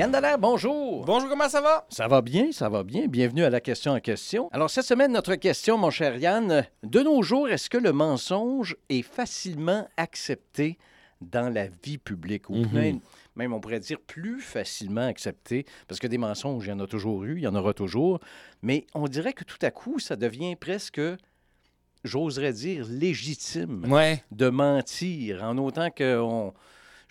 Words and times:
Yann 0.00 0.10
Dallaire, 0.10 0.38
bonjour. 0.38 1.04
Bonjour, 1.04 1.28
comment 1.28 1.50
ça 1.50 1.60
va? 1.60 1.86
Ça 1.90 2.08
va 2.08 2.22
bien, 2.22 2.52
ça 2.52 2.70
va 2.70 2.82
bien. 2.82 3.06
Bienvenue 3.06 3.44
à 3.44 3.50
la 3.50 3.60
question 3.60 3.92
en 3.92 4.00
question. 4.00 4.48
Alors, 4.50 4.70
cette 4.70 4.86
semaine, 4.86 5.12
notre 5.12 5.34
question, 5.34 5.76
mon 5.76 5.90
cher 5.90 6.16
Yann, 6.16 6.64
de 6.82 7.00
nos 7.00 7.20
jours, 7.20 7.50
est-ce 7.50 7.68
que 7.68 7.76
le 7.76 7.92
mensonge 7.92 8.76
est 8.88 9.02
facilement 9.02 9.86
accepté 9.98 10.78
dans 11.20 11.52
la 11.52 11.66
vie 11.84 11.98
publique? 11.98 12.48
Ou 12.48 12.54
Mhm. 12.54 12.72
même, 12.72 13.00
même, 13.36 13.52
on 13.52 13.60
pourrait 13.60 13.80
dire 13.80 13.98
plus 14.00 14.40
facilement 14.40 15.06
accepté, 15.06 15.66
parce 15.86 16.00
que 16.00 16.06
des 16.06 16.16
mensonges, 16.16 16.64
il 16.64 16.70
y 16.70 16.72
en 16.72 16.80
a 16.80 16.86
toujours 16.86 17.24
eu, 17.24 17.36
il 17.36 17.42
y 17.42 17.46
en 17.46 17.54
aura 17.54 17.74
toujours. 17.74 18.20
Mais 18.62 18.86
on 18.94 19.06
dirait 19.06 19.34
que 19.34 19.44
tout 19.44 19.58
à 19.60 19.70
coup, 19.70 19.98
ça 19.98 20.16
devient 20.16 20.56
presque, 20.56 21.02
j'oserais 22.04 22.54
dire, 22.54 22.86
légitime 22.88 23.84
Ouais. 23.92 24.24
de 24.30 24.48
mentir, 24.48 25.44
en 25.44 25.58
autant 25.58 25.90
qu'on... 25.90 26.54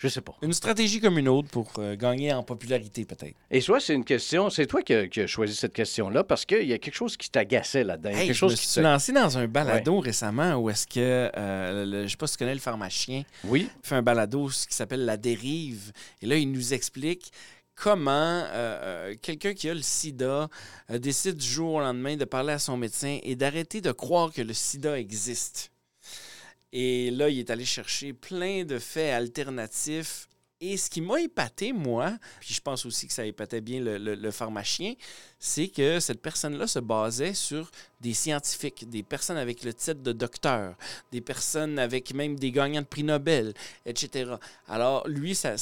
Je 0.02 0.08
sais 0.08 0.22
pas. 0.22 0.34
Une 0.40 0.54
stratégie 0.54 0.98
comme 0.98 1.18
une 1.18 1.28
autre 1.28 1.48
pour 1.50 1.70
euh, 1.78 1.94
gagner 1.94 2.32
en 2.32 2.42
popularité, 2.42 3.04
peut-être. 3.04 3.34
Et 3.50 3.60
soit 3.60 3.80
c'est 3.80 3.92
une 3.92 4.04
question, 4.06 4.48
c'est 4.48 4.66
toi 4.66 4.80
qui 4.82 4.94
as, 4.94 5.08
qui 5.08 5.20
as 5.20 5.26
choisi 5.26 5.54
cette 5.54 5.74
question-là 5.74 6.24
parce 6.24 6.46
qu'il 6.46 6.66
y 6.66 6.72
a 6.72 6.78
quelque 6.78 6.94
chose 6.94 7.18
qui 7.18 7.28
t'agaçait 7.30 7.84
là-dedans. 7.84 8.08
Hey, 8.08 8.20
quelque 8.28 8.32
je 8.32 8.38
chose 8.38 8.52
me 8.52 8.56
qui 8.56 8.66
suis 8.66 8.80
lancé 8.80 9.12
dans 9.12 9.36
un 9.36 9.46
balado 9.46 9.98
récemment 10.00 10.54
où 10.56 10.70
est-ce 10.70 10.86
que, 10.86 11.30
euh, 11.36 11.84
le- 11.84 12.02
je 12.06 12.12
sais 12.12 12.16
pas 12.16 12.26
si 12.26 12.32
tu 12.32 12.38
connais 12.38 12.54
le 12.54 12.60
pharmacien, 12.60 13.24
Oui. 13.44 13.68
fait 13.82 13.94
un 13.94 14.00
balado 14.02 14.48
qui 14.48 14.74
s'appelle 14.74 15.04
La 15.04 15.18
dérive. 15.18 15.92
Et 16.22 16.26
là, 16.26 16.36
il 16.36 16.50
nous 16.50 16.72
explique 16.72 17.30
comment 17.74 18.10
euh, 18.10 18.46
euh, 19.10 19.14
quelqu'un 19.20 19.52
qui 19.52 19.68
a 19.68 19.74
le 19.74 19.82
sida 19.82 20.48
décide 20.98 21.36
du 21.36 21.46
jour 21.46 21.74
au 21.74 21.80
lendemain 21.80 22.16
de 22.16 22.24
parler 22.24 22.54
à 22.54 22.58
son 22.58 22.78
médecin 22.78 23.18
et 23.22 23.36
d'arrêter 23.36 23.82
de 23.82 23.92
croire 23.92 24.32
que 24.32 24.40
le 24.40 24.54
sida 24.54 24.98
existe. 24.98 25.70
Et 26.72 27.10
là, 27.10 27.28
il 27.28 27.38
est 27.38 27.50
allé 27.50 27.64
chercher 27.64 28.12
plein 28.12 28.64
de 28.64 28.78
faits 28.78 29.12
alternatifs. 29.12 30.28
Et 30.62 30.76
ce 30.76 30.90
qui 30.90 31.00
m'a 31.00 31.18
épaté, 31.18 31.72
moi, 31.72 32.12
puis 32.38 32.52
je 32.52 32.60
pense 32.60 32.84
aussi 32.84 33.06
que 33.06 33.14
ça 33.14 33.24
épatait 33.24 33.62
bien 33.62 33.80
le, 33.80 34.30
pharmacien, 34.30 34.92
c'est 35.38 35.68
que 35.68 35.98
cette 36.00 36.20
personne-là 36.20 36.66
se 36.66 36.78
basait 36.80 37.32
sur 37.32 37.70
des 38.02 38.12
scientifiques, 38.12 38.88
des 38.90 39.02
personnes 39.02 39.38
avec 39.38 39.64
le 39.64 39.72
titre 39.72 40.02
de 40.02 40.12
docteur, 40.12 40.74
des 41.12 41.22
personnes 41.22 41.78
avec 41.78 42.12
même 42.12 42.38
des 42.38 42.52
gagnants 42.52 42.82
de 42.82 42.86
prix 42.86 43.04
Nobel, 43.04 43.54
etc. 43.86 44.32
Alors, 44.68 45.08
lui, 45.08 45.34
c'est- 45.34 45.56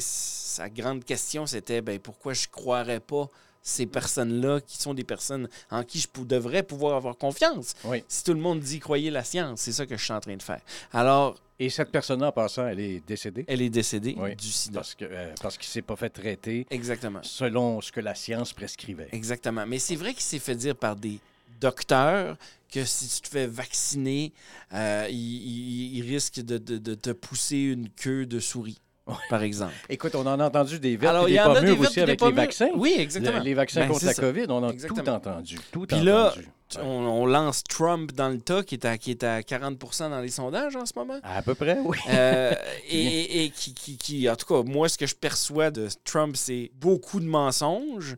sa 0.00 0.68
grande 0.68 1.02
question, 1.02 1.46
c'était 1.46 1.80
ben, 1.80 1.98
pourquoi 1.98 2.34
je 2.34 2.46
ne 2.46 2.52
croirais 2.52 3.00
pas 3.00 3.30
ces 3.66 3.86
personnes-là 3.86 4.60
qui 4.60 4.76
sont 4.76 4.92
des 4.94 5.02
personnes 5.04 5.48
en 5.70 5.82
qui 5.82 5.98
je 5.98 6.06
devrais 6.22 6.62
pouvoir 6.62 6.94
avoir 6.96 7.16
confiance. 7.16 7.74
Oui. 7.84 8.04
Si 8.06 8.22
tout 8.22 8.34
le 8.34 8.38
monde 8.40 8.60
dit 8.60 8.78
croyez 8.78 9.10
la 9.10 9.24
science, 9.24 9.62
c'est 9.62 9.72
ça 9.72 9.86
que 9.86 9.96
je 9.96 10.04
suis 10.04 10.12
en 10.12 10.20
train 10.20 10.36
de 10.36 10.42
faire. 10.42 10.60
Alors, 10.92 11.34
Et 11.58 11.70
cette 11.70 11.90
personne-là, 11.90 12.28
en 12.28 12.32
passant, 12.32 12.66
elle 12.66 12.80
est 12.80 13.00
décédée? 13.06 13.44
elle 13.48 13.62
est 13.62 13.70
décédée 13.70 14.14
Oui. 14.18 14.36
du 14.36 14.48
sida. 14.48 14.80
Parce 14.80 14.94
que 14.94 15.06
euh, 15.08 15.32
parce 15.40 15.56
qu'il 15.56 15.68
s'est 15.68 15.82
pas 15.82 15.96
fait 15.96 16.10
traiter 16.10 16.66
Exactement. 16.70 17.20
selon 17.22 17.80
ce 17.80 17.90
que 17.90 18.00
la 18.00 18.14
science 18.14 18.52
prescrivait. 18.52 19.08
Exactement. 19.12 19.64
Mais 19.66 19.78
c'est 19.78 19.96
vrai 19.96 20.12
qu'il 20.12 20.22
s'est 20.22 20.38
fait 20.40 20.56
dire 20.56 20.76
par 20.76 20.94
des 20.96 21.18
docteurs 21.60 22.36
que 22.70 22.84
si 22.84 23.08
tu 23.08 23.20
te 23.22 23.28
fais 23.28 23.46
vacciner, 23.46 24.32
euh, 24.74 25.06
il, 25.08 25.16
il- 25.16 25.96
il 25.98 26.02
risque 26.02 26.40
de, 26.40 26.58
de- 26.58 26.76
de 26.78 26.94
te 26.94 27.10
pousser 27.10 27.56
une 27.58 27.88
queue 27.88 28.26
de 28.26 28.40
souris, 28.40 28.80
par 29.30 29.42
exemple. 29.42 29.72
Écoute, 29.88 30.14
on 30.14 30.26
en 30.26 30.40
a 30.40 30.46
entendu 30.46 30.78
des 30.78 30.96
vertes 30.96 31.14
Alors, 31.14 31.28
et 31.28 31.32
des 31.32 31.36
pas 31.38 31.60
mûres 31.60 31.80
aussi 31.80 32.00
avec 32.00 32.20
les 32.20 32.32
vaccins. 32.32 32.70
Oui, 32.74 32.94
exactement. 32.98 33.38
Le- 33.38 33.44
les 33.44 33.54
vaccins 33.54 33.80
Ben, 33.82 33.88
contre 33.88 34.04
la. 34.06 34.14
COVID, 34.14 34.46
on 34.48 34.64
a 34.64 34.70
Exactement. 34.70 35.02
tout 35.02 35.10
entendu. 35.10 35.58
Tout 35.72 35.86
Puis 35.86 36.00
là. 36.00 36.32
On, 36.80 36.86
on 36.86 37.26
lance 37.26 37.62
Trump 37.62 38.10
dans 38.12 38.30
le 38.30 38.38
tas, 38.40 38.64
qui 38.64 38.74
est 38.74 38.84
à, 38.84 38.98
qui 38.98 39.12
est 39.12 39.22
à 39.22 39.42
40% 39.42 40.10
dans 40.10 40.20
les 40.20 40.30
sondages 40.30 40.74
en 40.74 40.86
ce 40.86 40.92
moment. 40.96 41.20
À 41.22 41.40
peu 41.42 41.54
près, 41.54 41.78
oui. 41.84 41.96
Euh, 42.08 42.52
et 42.88 42.98
et- 43.00 43.44
et 43.44 43.50
qui, 43.50 43.74
qui- 43.74 43.96
qui- 43.96 44.28
en 44.28 44.34
tout 44.34 44.46
cas, 44.46 44.62
moi, 44.68 44.88
ce 44.88 44.98
que 44.98 45.06
je 45.06 45.14
perçois 45.14 45.70
de 45.70 45.86
Trump, 46.04 46.34
c'est 46.36 46.72
beaucoup 46.80 47.20
de 47.20 47.26
mensonges, 47.26 48.16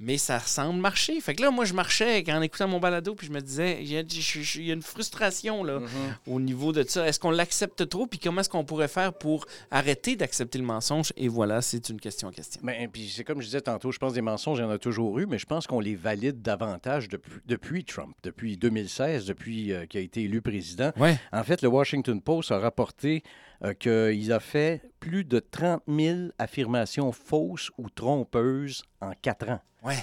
mais 0.00 0.16
ça 0.16 0.38
semble 0.40 0.80
marcher. 0.80 1.20
Fait 1.20 1.34
que 1.34 1.42
là, 1.42 1.50
moi, 1.50 1.64
je 1.64 1.74
marchais 1.74 2.24
en 2.30 2.40
écoutant 2.40 2.68
mon 2.68 2.78
balado, 2.78 3.14
puis 3.14 3.26
je 3.26 3.32
me 3.32 3.40
disais, 3.40 3.78
il 3.80 3.92
y 3.92 3.96
a, 3.98 4.02
je- 4.08 4.40
je- 4.42 4.60
il 4.60 4.66
y 4.66 4.70
a 4.70 4.74
une 4.74 4.82
frustration 4.82 5.64
là, 5.64 5.80
Mhm. 5.80 5.88
au 6.28 6.40
niveau 6.40 6.72
de 6.72 6.84
ça. 6.84 7.06
Est-ce 7.08 7.18
qu'on 7.18 7.30
l'accepte 7.32 7.88
trop, 7.88 8.06
puis 8.06 8.18
comment 8.20 8.40
est-ce 8.40 8.48
qu'on 8.48 8.64
pourrait 8.64 8.86
faire 8.88 9.12
pour 9.12 9.46
arrêter 9.70 10.14
d'accepter 10.14 10.58
le 10.58 10.64
mensonge? 10.64 11.12
Et 11.16 11.26
voilà, 11.28 11.62
c'est 11.62 11.88
une 11.88 12.00
question 12.00 12.28
à 12.28 12.32
question. 12.32 12.60
Ben, 12.62 12.88
puis 12.88 13.08
c'est 13.08 13.24
comme 13.24 13.40
je 13.40 13.46
disais 13.46 13.60
tantôt, 13.60 13.90
je 13.90 13.98
pense 13.98 14.12
des 14.12 14.22
mensonges, 14.22 14.58
il 14.58 14.62
y 14.62 14.64
en 14.64 14.70
a 14.70 14.78
toujours 14.78 15.18
eu, 15.18 15.26
mais 15.26 15.38
je 15.38 15.46
pense 15.46 15.66
qu'on 15.66 15.80
les 15.80 15.96
valide 15.96 16.42
davantage 16.42 17.08
depuis, 17.08 17.40
depuis 17.46 17.84
Trump, 17.84 18.14
depuis 18.22 18.56
2016, 18.56 19.26
depuis 19.26 19.72
euh, 19.72 19.86
qu'il 19.86 19.98
a 20.00 20.02
été 20.04 20.22
élu 20.22 20.40
président. 20.42 20.92
Ouais. 20.96 21.18
En 21.32 21.42
fait, 21.42 21.60
le 21.62 21.68
Washington 21.68 22.20
Post 22.20 22.52
a 22.52 22.58
rapporté 22.58 23.22
euh, 23.64 23.74
qu'il 23.74 24.32
a 24.32 24.38
fait 24.38 24.80
plus 25.00 25.24
de 25.24 25.38
30 25.40 25.82
000 25.88 26.18
affirmations 26.38 27.12
fausses 27.12 27.70
ou 27.78 27.88
trompeuses 27.90 28.82
en 29.00 29.12
quatre 29.22 29.48
ans. 29.48 29.60
Ouais. 29.82 29.98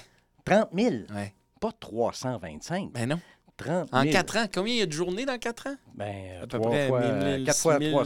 30 0.46 0.70
000, 0.78 0.96
Ouais. 1.14 1.34
pas 1.60 1.72
325. 1.80 2.92
Ben 2.94 3.10
non. 3.10 3.20
30 3.58 3.90
000. 3.90 4.04
En 4.04 4.12
quatre 4.12 4.38
ans, 4.38 4.46
combien 4.54 4.74
il 4.74 4.80
y 4.80 4.82
a 4.82 4.86
de 4.86 4.92
journées 4.92 5.26
dans 5.26 5.38
quatre 5.38 5.68
ans? 5.68 5.76
Ben, 5.94 6.42
À 6.44 6.48
peu 6.48 6.60
trois 6.60 6.72
près 6.72 6.88
fois, 6.90 7.00
1000, 7.00 7.10
euh, 7.10 7.46
quatre 7.46 7.60
fois 7.60 7.80
300, 7.80 8.06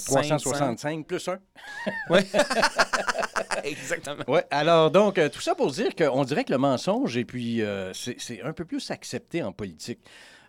500. 0.00 0.04
365 0.06 1.06
plus 1.06 1.28
un. 1.28 1.38
Ouais. 2.10 2.24
Exactement. 3.64 4.24
Oui, 4.28 4.40
alors 4.50 4.90
donc, 4.90 5.18
euh, 5.18 5.28
tout 5.28 5.40
ça 5.40 5.54
pour 5.54 5.70
dire 5.70 5.94
qu'on 5.96 6.24
dirait 6.24 6.44
que 6.44 6.52
le 6.52 6.58
mensonge, 6.58 7.16
et 7.16 7.24
puis 7.24 7.62
euh, 7.62 7.92
c'est 7.92 8.42
un 8.42 8.52
peu 8.52 8.64
plus 8.64 8.90
accepté 8.90 9.42
en 9.42 9.52
politique. 9.52 10.00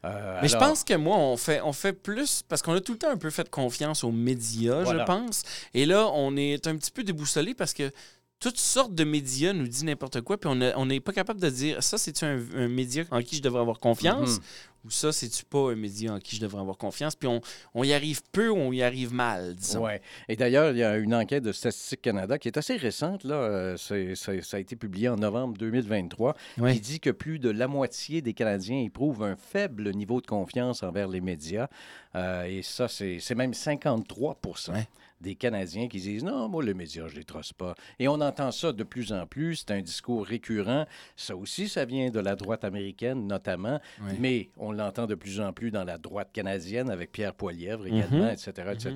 Euh, 0.06 0.40
Mais 0.42 0.48
je 0.48 0.58
pense 0.58 0.84
que 0.84 0.94
moi, 0.94 1.18
on 1.18 1.36
fait, 1.38 1.62
on 1.62 1.74
fait 1.74 1.94
plus 1.94 2.44
parce 2.48 2.62
qu'on 2.62 2.74
a 2.74 2.82
tout 2.82 2.94
le 2.94 2.98
temps 3.00 3.10
un 3.10 3.18
peu 3.18 3.30
fait 3.30 3.50
confiance 3.50 4.04
aux 4.04 4.12
médias, 4.12 4.84
Voilà. 4.84 5.02
je 5.02 5.06
pense. 5.06 5.44
Et 5.74 5.86
là, 5.86 6.08
on 6.14 6.36
est 6.38 6.68
un 6.68 6.76
petit 6.78 6.92
peu 6.92 7.04
déboussolé 7.04 7.54
parce 7.54 7.74
que 7.74 7.92
toutes 8.40 8.58
sortes 8.60 8.94
de 8.94 9.04
médias 9.04 9.54
nous 9.54 9.68
disent 9.68 9.84
n'importe 9.86 10.22
quoi, 10.22 10.38
puis 10.38 10.50
on 10.50 10.86
n'est 10.86 11.00
pas 11.00 11.14
capable 11.14 11.42
de 11.42 11.50
dire 11.50 11.82
ça, 11.82 11.98
c'est-tu 11.98 12.26
un, 12.26 12.40
un 12.56 12.68
média 12.68 13.04
en 13.12 13.22
qui 13.22 13.38
je 13.38 13.42
devrais 13.42 13.62
avoir 13.62 13.80
confiance 13.80 14.38
Mhm. 14.38 14.44
ou 14.86 14.90
ça, 14.92 15.12
c'est-tu 15.12 15.46
pas 15.46 15.72
un 15.72 15.76
média 15.76 16.14
en 16.14 16.20
qui 16.20 16.36
je 16.36 16.42
devrais 16.42 16.62
avoir 16.62 16.78
confiance. 16.78 17.16
Puis 17.16 17.28
on, 17.28 17.42
on 17.74 17.84
y 17.84 17.92
arrive 17.94 18.22
peu 18.32 18.50
ou 18.50 18.56
on 18.58 18.72
y 18.72 18.84
arrive 18.84 19.14
mal, 19.14 19.56
disons. 19.56 19.84
Ouais. 19.86 20.00
Et 20.30 20.36
d'ailleurs, 20.36 20.72
il 20.72 20.78
y 20.78 20.84
a 20.84 20.98
une 20.98 21.16
enquête 21.16 21.42
de 21.44 21.52
Statistique 21.52 22.04
Canada 22.04 22.38
qui 22.38 22.48
est 22.50 22.58
assez 22.58 22.76
récente. 22.76 23.24
Là, 23.24 23.34
euh, 23.36 23.78
c'est- 23.78 24.14
ça 24.16 24.58
a 24.58 24.60
été 24.60 24.76
publié 24.76 25.10
en 25.10 25.16
novembre 25.16 25.58
2023, 25.58 26.36
Ouais. 26.60 26.74
qui 26.76 26.82
dit 26.82 27.00
que 27.00 27.10
plus 27.10 27.40
de 27.40 27.50
la 27.50 27.68
moitié 27.68 28.22
des 28.22 28.34
Canadiens 28.34 28.80
éprouvent 28.84 29.24
un 29.24 29.38
faible 29.38 29.90
niveau 29.92 30.22
de 30.22 30.28
confiance 30.28 30.84
envers 30.84 31.08
les 31.08 31.22
médias. 31.22 31.68
Euh, 32.16 32.44
et 32.44 32.62
ça, 32.62 32.88
c'est 32.88 33.18
c'est 33.20 33.34
même 33.36 33.54
53 33.56 34.38
Ouais. 34.70 34.88
Des 35.22 35.36
Canadiens 35.36 35.88
qui 35.88 36.00
disent 36.00 36.24
non, 36.24 36.48
moi, 36.50 36.64
les 36.64 36.74
médias, 36.74 37.08
je 37.08 37.16
les 37.16 37.24
trosse 37.24 37.54
pas. 37.54 37.74
Et 38.00 38.08
on 38.08 38.16
entend 38.22 38.52
ça 38.52 38.72
de 38.74 38.84
plus 38.84 39.14
en 39.14 39.26
plus. 39.26 39.56
C'est 39.58 39.72
un 39.72 39.82
discours 39.82 40.26
récurrent. 40.26 40.86
Ça 41.16 41.36
aussi, 41.36 41.68
ça 41.70 41.86
vient 41.86 42.10
de 42.10 42.20
la 42.20 42.36
droite 42.36 42.64
américaine, 42.64 43.26
notamment. 43.28 43.80
Mais 44.20 44.50
on 44.58 44.72
l'entend 44.72 45.08
de 45.08 45.16
plus 45.16 45.40
en 45.40 45.54
plus 45.54 45.72
dans 45.72 45.84
la 45.86 45.98
droite 45.98 46.30
canadienne 46.34 46.90
avec 46.90 47.12
Pierre 47.12 47.34
Poilièvre 47.34 47.88
également, 47.88 48.30
etc., 48.30 48.52
etc. 48.74 48.94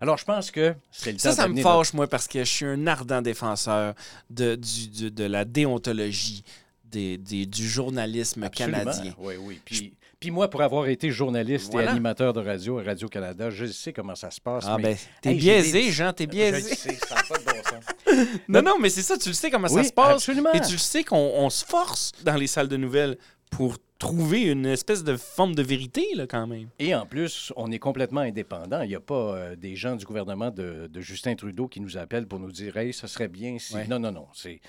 Alors, 0.00 0.16
je 0.16 0.24
pense 0.24 0.50
que 0.50 0.74
c'est 0.90 1.12
le 1.12 1.18
Ça, 1.18 1.30
temps 1.30 1.36
ça 1.36 1.48
me 1.48 1.60
fâche, 1.60 1.92
moi, 1.92 2.06
parce 2.06 2.28
que 2.28 2.38
je 2.40 2.44
suis 2.50 2.64
un 2.66 2.86
ardent 2.86 3.20
défenseur 3.20 3.94
de, 4.30 4.54
du- 4.54 5.10
de 5.10 5.24
la 5.24 5.44
déontologie 5.44 6.44
des, 6.84 7.18
des- 7.18 7.46
du 7.46 7.68
journalisme 7.68 8.44
Absolument. 8.44 8.78
canadien. 8.78 9.14
Oui, 9.18 9.34
oui. 9.38 9.60
Puis, 9.64 9.92
puis 10.20 10.30
moi, 10.30 10.48
pour 10.50 10.62
avoir 10.62 10.86
été 10.88 11.10
journaliste 11.10 11.70
Voilà. 11.72 11.88
et 11.88 11.90
animateur 11.92 12.32
de 12.32 12.40
radio 12.40 12.78
à 12.78 12.82
Radio-Canada, 12.82 13.50
je 13.50 13.66
sais 13.66 13.92
comment 13.92 14.14
ça 14.14 14.30
se 14.30 14.40
passe. 14.40 14.64
Ah 14.66 14.76
mais- 14.76 14.82
ben, 14.82 14.96
t'es 15.22 15.30
Hey, 15.30 15.36
biaisé, 15.38 15.82
des- 15.84 15.90
Jean, 15.92 16.12
t'es 16.12 16.24
Je 16.24 16.28
biaisé. 16.28 16.74
sais, 16.74 16.94
ça 16.94 17.16
pas 17.28 17.38
de 17.38 17.44
bon 17.44 17.52
sens. 17.64 17.84
Non, 18.48 18.62
non, 18.62 18.78
mais 18.80 18.88
c'est 18.90 19.02
ça, 19.02 19.16
tu 19.16 19.28
le 19.28 19.34
sais 19.34 19.50
comment 19.50 19.68
Oui, 19.68 19.82
ça 19.82 19.88
se 19.88 19.92
passe. 19.92 20.14
absolument. 20.14 20.52
Et 20.52 20.60
tu 20.60 20.72
le 20.72 20.78
sais 20.78 21.04
qu'on 21.04 21.16
on 21.36 21.50
se 21.50 21.64
force 21.64 22.12
dans 22.24 22.34
les 22.36 22.46
salles 22.48 22.68
de 22.68 22.76
nouvelles 22.76 23.16
pour 23.50 23.76
trouver 23.98 24.42
une 24.42 24.66
espèce 24.66 25.02
de 25.04 25.16
forme 25.16 25.54
de 25.54 25.62
vérité, 25.62 26.06
là, 26.14 26.26
quand 26.26 26.46
même. 26.46 26.68
Et 26.78 26.94
en 26.94 27.04
plus, 27.06 27.52
on 27.56 27.70
est 27.72 27.78
complètement 27.78 28.20
indépendant. 28.20 28.82
Il 28.82 28.88
n'y 28.88 28.94
a 28.94 29.00
pas 29.00 29.14
euh, 29.36 29.56
des 29.56 29.74
gens 29.76 29.96
du 29.96 30.04
gouvernement 30.04 30.50
de, 30.50 30.88
de 30.92 31.00
Justin 31.00 31.34
Trudeau 31.34 31.66
qui 31.68 31.80
nous 31.80 31.96
appellent 31.96 32.26
pour 32.26 32.38
nous 32.38 32.52
dire 32.52 32.76
Hey, 32.76 32.92
ça 32.92 33.08
serait 33.08 33.28
bien 33.28 33.56
si. 33.58 33.74
Ouais. 33.74 33.86
Non, 33.88 33.98
non, 33.98 34.12
non. 34.12 34.26
C'est. 34.34 34.60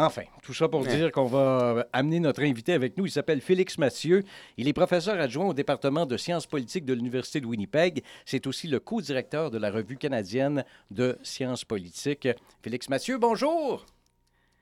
Enfin, 0.00 0.22
tout 0.42 0.54
ça 0.54 0.68
pour 0.68 0.82
Ouais. 0.82 0.96
dire 0.96 1.10
qu'on 1.10 1.24
va 1.26 1.60
euh, 1.78 1.84
amener 1.92 2.20
notre 2.20 2.42
invité 2.42 2.72
avec 2.72 2.96
nous. 2.96 3.06
Il 3.06 3.10
s'appelle 3.10 3.40
Félix 3.40 3.78
Mathieu. 3.78 4.22
Il 4.56 4.68
est 4.68 4.72
professeur 4.72 5.18
adjoint 5.20 5.46
au 5.48 5.54
département 5.54 6.06
de 6.06 6.16
sciences 6.16 6.46
politiques 6.46 6.84
de 6.84 6.94
l'Université 6.94 7.40
de 7.40 7.46
Winnipeg. 7.46 8.04
C'est 8.24 8.46
aussi 8.46 8.68
le 8.68 8.78
co-directeur 8.78 9.50
de 9.50 9.58
la 9.58 9.72
revue 9.72 9.96
canadienne 9.96 10.64
de 10.92 11.18
sciences 11.24 11.64
politiques. 11.64 12.28
Félix 12.62 12.88
Mathieu, 12.88 13.18
bonjour. 13.18 13.84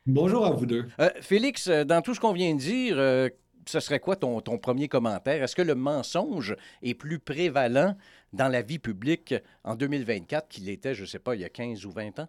Bonjour 0.07 0.47
à 0.47 0.53
vous 0.53 0.65
deux. 0.65 0.87
Euh, 1.01 1.11
Félix, 1.21 1.67
euh, 1.67 1.85
dans 1.85 2.01
tout 2.01 2.15
ce 2.15 2.21
qu'on 2.21 2.33
vient 2.33 2.55
de 2.55 2.59
dire, 2.61 2.95
euh, 2.99 3.29
ce 3.67 3.81
serait 3.81 4.01
quoi 4.01 4.17
ton, 4.17 4.41
ton 4.41 4.57
premier 4.57 4.89
commentaire? 4.89 5.43
Est-ce 5.43 5.55
que 5.57 5.63
le 5.63 5.75
mensonge 5.75 6.57
est 6.83 6.95
plus 6.95 7.19
prévalent 7.19 7.95
dans 8.33 8.49
la 8.49 8.63
vie 8.63 8.79
publique 8.79 9.35
en 9.65 9.75
2024 9.75 10.49
qu'il 10.49 10.71
était, 10.71 10.95
je 10.95 11.03
ne 11.03 11.07
sais 11.07 11.19
pas, 11.19 11.35
il 11.35 11.43
y 11.43 11.45
a 11.45 11.49
15 11.51 11.85
ou 11.85 11.91
20 11.91 12.21
ans? 12.21 12.29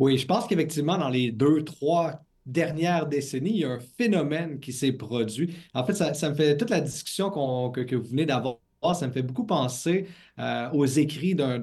Oui, 0.00 0.18
je 0.18 0.26
pense 0.26 0.46
qu'effectivement, 0.48 0.98
dans 0.98 1.08
les 1.10 1.30
deux, 1.30 1.62
trois 1.64 2.24
dernières 2.46 3.06
décennies, 3.06 3.50
il 3.50 3.56
y 3.58 3.64
a 3.64 3.70
un 3.70 3.80
phénomène 3.80 4.58
qui 4.58 4.72
s'est 4.72 4.92
produit. 4.92 5.54
En 5.74 5.84
fait, 5.84 5.94
ça, 5.94 6.30
me 6.30 6.34
fait 6.34 6.56
toute 6.56 6.70
la 6.70 6.80
discussion 6.80 7.30
que, 7.70 7.82
que 7.82 7.94
vous 7.96 8.08
venez 8.08 8.26
d'avoir 8.26 8.56
ça 8.94 9.06
me 9.06 9.12
fait 9.12 9.22
beaucoup 9.22 9.44
penser 9.44 10.06
euh, 10.38 10.70
aux 10.72 10.86
écrits 10.86 11.34
d'un 11.34 11.60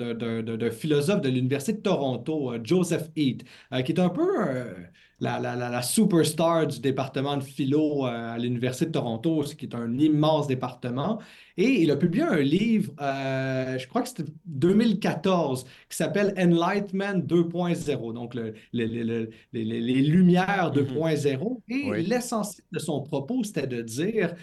philosophe 0.72 1.22
de 1.22 1.30
l'Université 1.30 1.74
de 1.74 1.82
Toronto, 1.82 2.54
euh, 2.54 2.60
Joseph 2.64 3.10
Heath, 3.16 3.44
euh, 3.74 3.82
qui 3.82 3.92
est 3.94 4.00
un 4.00 4.10
peu 4.10 4.24
la, 5.20 5.40
la, 5.40 5.82
superstar 5.82 6.68
du 6.68 6.80
département 6.80 7.38
de 7.38 7.44
philo 7.44 8.06
à 8.06 8.38
l'Université 8.38 8.86
de 8.86 8.92
Toronto, 8.92 9.44
ce 9.44 9.56
qui 9.56 9.66
est 9.66 9.76
un 9.76 9.98
immense 9.98 10.48
département. 10.48 11.20
Et 11.58 11.82
il 11.82 11.90
a 11.90 11.96
publié 11.96 12.24
un 12.24 12.38
livre, 12.38 12.92
je 13.00 13.88
crois 13.88 14.04
que 14.04 14.10
c'était 14.10 14.26
2014, 14.46 15.64
qui 15.90 15.98
s'appelle 15.98 16.36
Enlightenment 16.38 17.20
2.0, 17.26 18.14
donc 18.14 18.36
les 18.36 20.04
Lumières 20.04 20.72
2.0. 20.72 21.62
Mm-hmm. 21.68 21.96
Et 21.96 22.04
l'essentiel 22.04 22.66
de 22.72 22.80
son 22.80 23.02
propos, 23.02 23.44
c'était 23.44 23.66
de 23.66 23.82
dire 23.82 24.36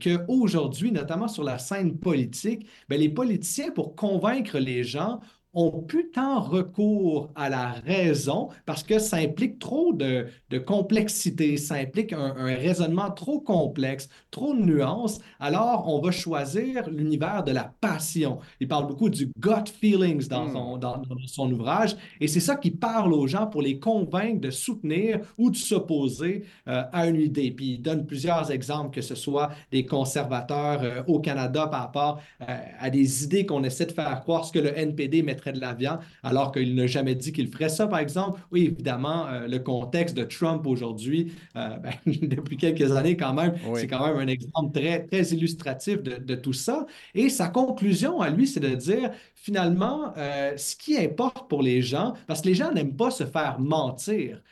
qu'aujourd'hui, 0.00 0.90
notamment 0.90 1.28
sur 1.28 1.44
la 1.44 1.58
scène 1.58 1.98
politique, 1.98 2.66
bien, 2.88 2.98
les 2.98 3.08
politiciens 3.10 3.70
pour 3.70 3.94
convaincre 3.94 4.58
les 4.58 4.82
gens 4.82 5.20
ont 5.54 5.82
plus 5.82 6.10
tant 6.10 6.40
recours 6.40 7.30
à 7.34 7.48
la 7.48 7.72
raison 7.72 8.48
parce 8.66 8.82
que 8.82 8.98
ça 8.98 9.16
implique 9.16 9.58
trop 9.58 9.92
de, 9.92 10.26
complexité, 10.66 11.56
ça 11.56 11.74
implique 11.74 12.12
un, 12.12 12.32
raisonnement 12.34 13.10
trop 13.10 13.40
complexe, 13.40 14.08
trop 14.30 14.54
de 14.54 14.60
nuances. 14.60 15.18
Alors, 15.40 15.86
on 15.88 16.00
va 16.00 16.10
choisir 16.10 16.88
l'univers 16.88 17.42
de 17.42 17.52
la 17.52 17.72
passion. 17.80 18.38
Il 18.60 18.68
parle 18.68 18.86
beaucoup 18.86 19.08
du 19.08 19.26
gut 19.38 19.68
feelings 19.80 20.28
dans, 20.28 20.52
son, 20.52 20.76
hmm. 20.78 21.26
son 21.26 21.50
ouvrage 21.50 21.96
et 22.20 22.28
c'est 22.28 22.40
ça 22.40 22.56
qui 22.56 22.70
parle 22.70 23.12
aux 23.12 23.26
gens 23.26 23.46
pour 23.46 23.62
les 23.62 23.78
convaincre 23.78 24.40
de 24.40 24.50
soutenir 24.50 25.20
ou 25.38 25.50
de 25.50 25.56
s'opposer 25.56 26.44
euh, 26.68 26.82
à 26.92 27.06
une 27.06 27.20
idée. 27.20 27.50
Puis 27.50 27.74
il 27.74 27.82
donne 27.82 28.06
plusieurs 28.06 28.50
exemples, 28.50 28.94
que 28.94 29.02
ce 29.02 29.14
soit 29.14 29.50
des 29.70 29.84
conservateurs 29.86 30.82
euh, 30.82 31.02
au 31.06 31.20
Canada 31.20 31.66
par 31.66 31.80
rapport 31.80 32.20
euh, 32.42 32.58
à 32.78 32.90
des 32.90 33.24
idées 33.24 33.46
qu'on 33.46 33.64
essaie 33.64 33.86
de 33.86 33.92
faire 33.92 34.20
croire 34.20 34.44
ce 34.44 34.52
que 34.52 34.58
le 34.58 34.76
NPD 34.76 35.22
mettrait 35.22 35.43
de 35.52 35.60
la 35.60 35.74
viande, 35.74 36.00
alors 36.22 36.52
qu'il 36.52 36.74
n'a 36.74 36.86
jamais 36.86 37.14
dit 37.14 37.32
qu'il 37.32 37.48
ferait 37.48 37.68
ça, 37.68 37.86
par 37.86 37.98
exemple. 37.98 38.40
Oui, 38.50 38.66
évidemment, 38.72 39.26
euh, 39.26 39.46
le 39.46 39.58
contexte 39.58 40.16
de 40.16 40.24
Trump 40.24 40.66
aujourd'hui, 40.66 41.32
euh, 41.56 41.76
ben, 41.82 41.92
depuis 42.06 42.56
quelques 42.56 42.92
années 42.92 43.16
quand 43.16 43.34
même, 43.34 43.54
c'est 43.74 43.86
quand 43.86 44.06
même 44.06 44.16
un 44.16 44.28
exemple 44.28 44.78
très, 44.78 45.04
très 45.04 45.22
illustratif 45.28 46.02
de, 46.02 46.34
tout 46.34 46.52
ça. 46.52 46.86
Et 47.14 47.28
sa 47.28 47.48
conclusion 47.48 48.20
à 48.20 48.30
lui, 48.30 48.46
c'est 48.46 48.60
de 48.60 48.74
dire, 48.74 49.10
finalement, 49.34 50.12
euh, 50.16 50.56
ce 50.56 50.74
qui 50.76 50.96
importe 50.96 51.48
pour 51.48 51.62
les 51.62 51.80
gens, 51.80 52.14
parce 52.26 52.40
que 52.40 52.48
les 52.48 52.54
gens 52.54 52.72
n'aiment 52.72 52.96
pas 52.96 53.10
se 53.10 53.24
faire 53.24 53.58
mentir, 53.60 54.42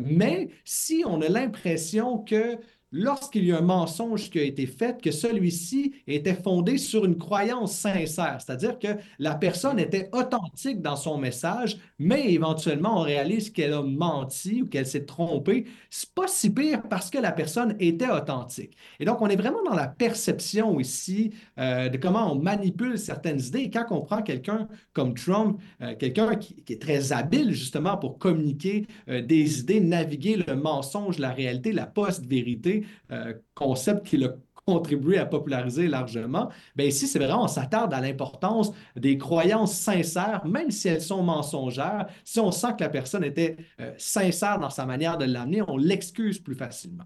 mais 0.00 0.48
si 0.64 1.02
on 1.06 1.20
a 1.20 1.28
l'impression 1.28 2.18
que 2.18 2.58
lorsqu'il 2.92 3.44
y 3.44 3.52
a 3.52 3.58
un 3.58 3.62
mensonge 3.62 4.30
qui 4.30 4.38
a 4.38 4.42
été 4.42 4.66
fait, 4.66 5.00
que 5.02 5.10
celui-ci 5.10 5.94
était 6.06 6.34
fondé 6.34 6.78
sur 6.78 7.04
une 7.04 7.18
croyance 7.18 7.72
sincère, 7.72 8.38
c'est-à-dire 8.40 8.78
que 8.78 8.88
la 9.18 9.34
personne 9.34 9.78
était 9.78 10.08
authentique 10.12 10.80
dans 10.80 10.96
son 10.96 11.18
message, 11.18 11.78
mais 11.98 12.32
éventuellement 12.32 13.00
on 13.00 13.02
réalise 13.02 13.50
qu'elle 13.50 13.72
a 13.72 13.82
menti 13.82 14.62
ou 14.62 14.66
qu'elle 14.66 14.86
s'est 14.86 15.04
trompée. 15.04 15.66
C'est 15.90 16.12
pas 16.14 16.28
si 16.28 16.50
pire 16.50 16.82
parce 16.88 17.10
que 17.10 17.18
la 17.18 17.32
personne 17.32 17.76
était 17.78 18.10
authentique. 18.10 18.76
Et 19.00 19.04
donc 19.04 19.20
on 19.20 19.28
est 19.28 19.36
vraiment 19.36 19.62
dans 19.64 19.74
la 19.74 19.88
perception 19.88 20.80
ici 20.80 21.32
euh, 21.58 21.88
de 21.88 21.96
comment 21.96 22.32
on 22.32 22.36
manipule 22.36 22.98
certaines 22.98 23.40
idées. 23.40 23.60
Et 23.60 23.70
quand 23.70 23.86
on 23.90 24.00
prend 24.00 24.22
quelqu'un 24.22 24.68
comme 24.92 25.14
Trump, 25.14 25.60
euh, 25.82 25.94
quelqu'un 25.98 26.36
qui, 26.36 26.64
est 26.68 26.80
très 26.80 27.12
habile 27.12 27.52
justement 27.52 27.96
pour 27.96 28.18
communiquer 28.18 28.86
euh, 29.08 29.22
des 29.22 29.60
idées, 29.60 29.80
naviguer 29.80 30.36
le 30.36 30.54
mensonge, 30.54 31.18
la 31.18 31.30
réalité, 31.30 31.72
la 31.72 31.86
post-vérité, 31.86 32.77
euh, 33.10 33.34
concept 33.54 34.06
qu'il 34.06 34.24
a 34.24 34.30
contribué 34.68 35.16
à 35.16 35.24
populariser 35.24 35.88
largement, 35.88 36.50
bien 36.76 36.86
ici, 36.86 37.06
c'est 37.06 37.18
vraiment, 37.18 37.44
on 37.44 37.48
s'attarde 37.48 37.94
à 37.94 38.02
l'importance 38.02 38.70
des 38.96 39.16
croyances 39.16 39.72
sincères, 39.72 40.44
même 40.44 40.70
si 40.70 40.88
elles 40.88 41.00
sont 41.00 41.22
mensongères. 41.22 42.06
Si 42.22 42.38
on 42.38 42.50
sent 42.50 42.74
que 42.78 42.84
la 42.84 42.90
personne 42.90 43.24
était 43.24 43.56
euh, 43.80 43.94
sincère 43.96 44.58
dans 44.58 44.68
sa 44.68 44.84
manière 44.84 45.16
de 45.16 45.24
l'amener, 45.24 45.62
on 45.66 45.78
l'excuse 45.78 46.38
plus 46.38 46.54
facilement. 46.54 47.04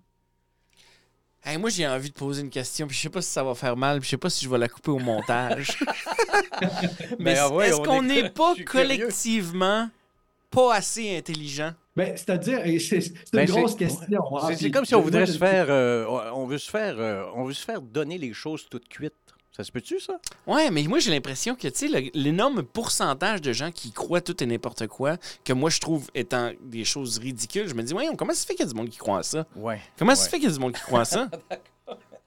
moi, 1.60 1.70
j'ai 1.70 1.86
envie 1.86 2.10
de 2.10 2.14
poser 2.14 2.42
une 2.42 2.50
question, 2.50 2.88
puis 2.88 2.96
je 2.96 3.02
sais 3.02 3.10
pas 3.10 3.22
si 3.22 3.30
ça 3.30 3.44
va 3.44 3.54
faire 3.54 3.76
mal, 3.76 4.00
puis 4.00 4.06
je 4.06 4.10
sais 4.10 4.16
pas 4.16 4.30
si 4.30 4.44
je 4.44 4.50
vais 4.50 4.58
la 4.58 4.68
couper 4.68 4.90
au 4.90 4.98
montage. 4.98 5.78
Mais 7.20 7.36
ben, 7.36 7.60
est-ce 7.60 7.80
qu'on 7.80 8.02
n'est 8.02 8.30
pas 8.34 8.54
collectivement 8.66 9.88
pas 10.50 10.74
assez 10.74 11.16
intelligent? 11.16 11.74
Ben, 11.94 12.16
c'est-à-dire, 12.16 12.60
c'est 12.80 13.06
une 13.06 13.14
ben, 13.32 13.46
grosse 13.46 13.74
question. 13.74 14.38
Hein, 14.38 14.54
c'est 14.56 14.70
comme 14.70 14.84
si 14.84 14.94
on 14.94 15.02
voudrait 15.02 15.26
se 15.26 15.38
faire, 15.38 15.66
euh, 15.68 16.06
on 16.34 16.46
veut 16.46 16.58
se 16.58 16.70
faire, 16.70 16.98
euh, 16.98 17.24
on 17.34 17.44
veut 17.44 17.52
se 17.52 17.64
faire 17.64 17.82
donner 17.82 18.18
les 18.18 18.32
choses 18.32 18.66
toutes 18.70 18.88
cuites. 18.88 19.12
Ça 19.54 19.64
se 19.64 19.70
peut-tu, 19.70 20.00
ça? 20.00 20.18
Ouais, 20.46 20.70
mais 20.70 20.82
moi, 20.84 20.98
j'ai 20.98 21.10
l'impression 21.10 21.54
que, 21.54 21.68
tu 21.68 21.90
sais, 21.90 22.10
l'énorme 22.14 22.62
pourcentage 22.62 23.42
de 23.42 23.52
gens 23.52 23.70
qui 23.70 23.92
croient 23.92 24.22
tout 24.22 24.42
et 24.42 24.46
n'importe 24.46 24.86
quoi, 24.86 25.18
que 25.44 25.52
moi, 25.52 25.68
je 25.68 25.78
trouve 25.78 26.10
étant 26.14 26.52
des 26.62 26.86
choses 26.86 27.18
ridicules, 27.18 27.68
je 27.68 27.74
me 27.74 27.82
dis, 27.82 27.92
ouais, 27.92 28.08
comment 28.16 28.32
ça 28.32 28.40
se 28.40 28.46
fait 28.46 28.54
qu'il 28.54 28.64
y 28.64 28.68
a 28.68 28.72
du 28.72 28.74
monde 28.78 28.88
qui 28.88 28.96
croit 28.96 29.18
à 29.18 29.22
ça? 29.22 29.46
Ouais. 29.54 29.78
Comment 29.98 30.14
ça 30.14 30.24
se 30.24 30.30
fait 30.30 30.38
qu'il 30.38 30.48
y 30.48 30.52
a 30.52 30.54
du 30.54 30.60
monde 30.60 30.72
qui 30.72 30.80
croit 30.80 31.02
à 31.02 31.04
ça? 31.04 31.28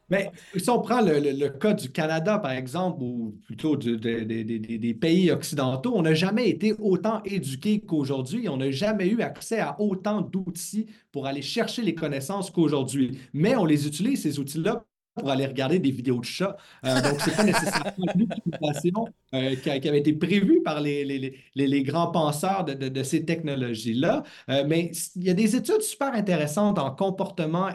Mais 0.10 0.32
si 0.56 0.70
on 0.70 0.80
prend 0.82 1.02
le, 1.02 1.48
cas 1.50 1.74
du 1.74 1.92
Canada, 1.92 2.38
par 2.40 2.52
exemple, 2.52 3.02
ou 3.02 3.40
plutôt 3.46 3.76
des 3.76 4.98
pays 5.00 5.32
occidentaux, 5.32 5.94
on 5.96 6.04
n'a 6.04 6.14
jamais 6.14 6.50
été 6.50 6.74
autant 6.80 7.24
éduqués 7.24 7.82
qu'aujourd'hui. 7.82 8.48
On 8.50 8.58
n'a 8.58 8.72
jamais 8.72 9.08
eu 9.08 9.22
accès 9.22 9.60
à 9.60 9.80
autant 9.80 10.22
d'outils 10.22 10.88
pour 11.12 11.26
aller 11.28 11.42
chercher 11.42 11.82
les 11.82 11.96
connaissances 11.96 12.52
qu'aujourd'hui. 12.52 13.20
Mais 13.34 13.56
on 13.56 13.66
les 13.66 13.88
utilise, 13.88 14.24
ces 14.24 14.40
outils-là, 14.40 14.86
pour 15.16 15.30
aller 15.32 15.46
regarder 15.46 15.80
des 15.80 15.92
vidéos 15.92 16.20
de 16.20 16.26
chats. 16.26 16.58
Euh, 16.86 17.02
donc, 17.02 17.20
ce 17.22 17.30
n'est 17.30 17.36
pas 17.36 17.44
nécessairement 17.46 18.06
une 18.16 18.22
utilisation 18.22 19.08
euh, 19.34 19.56
qui, 19.56 19.70
avait 19.70 20.00
été 20.00 20.14
prévue 20.14 20.62
par 20.62 20.82
les, 20.82 21.06
les, 21.56 21.84
grands 21.84 22.12
penseurs 22.12 22.66
de, 22.66 23.04
ces 23.04 23.24
technologies-là. 23.24 24.24
Euh, 24.50 24.66
mais 24.68 24.92
il 25.16 25.24
y 25.24 25.30
a 25.30 25.34
des 25.34 25.56
études 25.56 25.82
super 25.82 26.14
intéressantes 26.14 26.78
en 26.80 26.92
comportement 26.92 27.70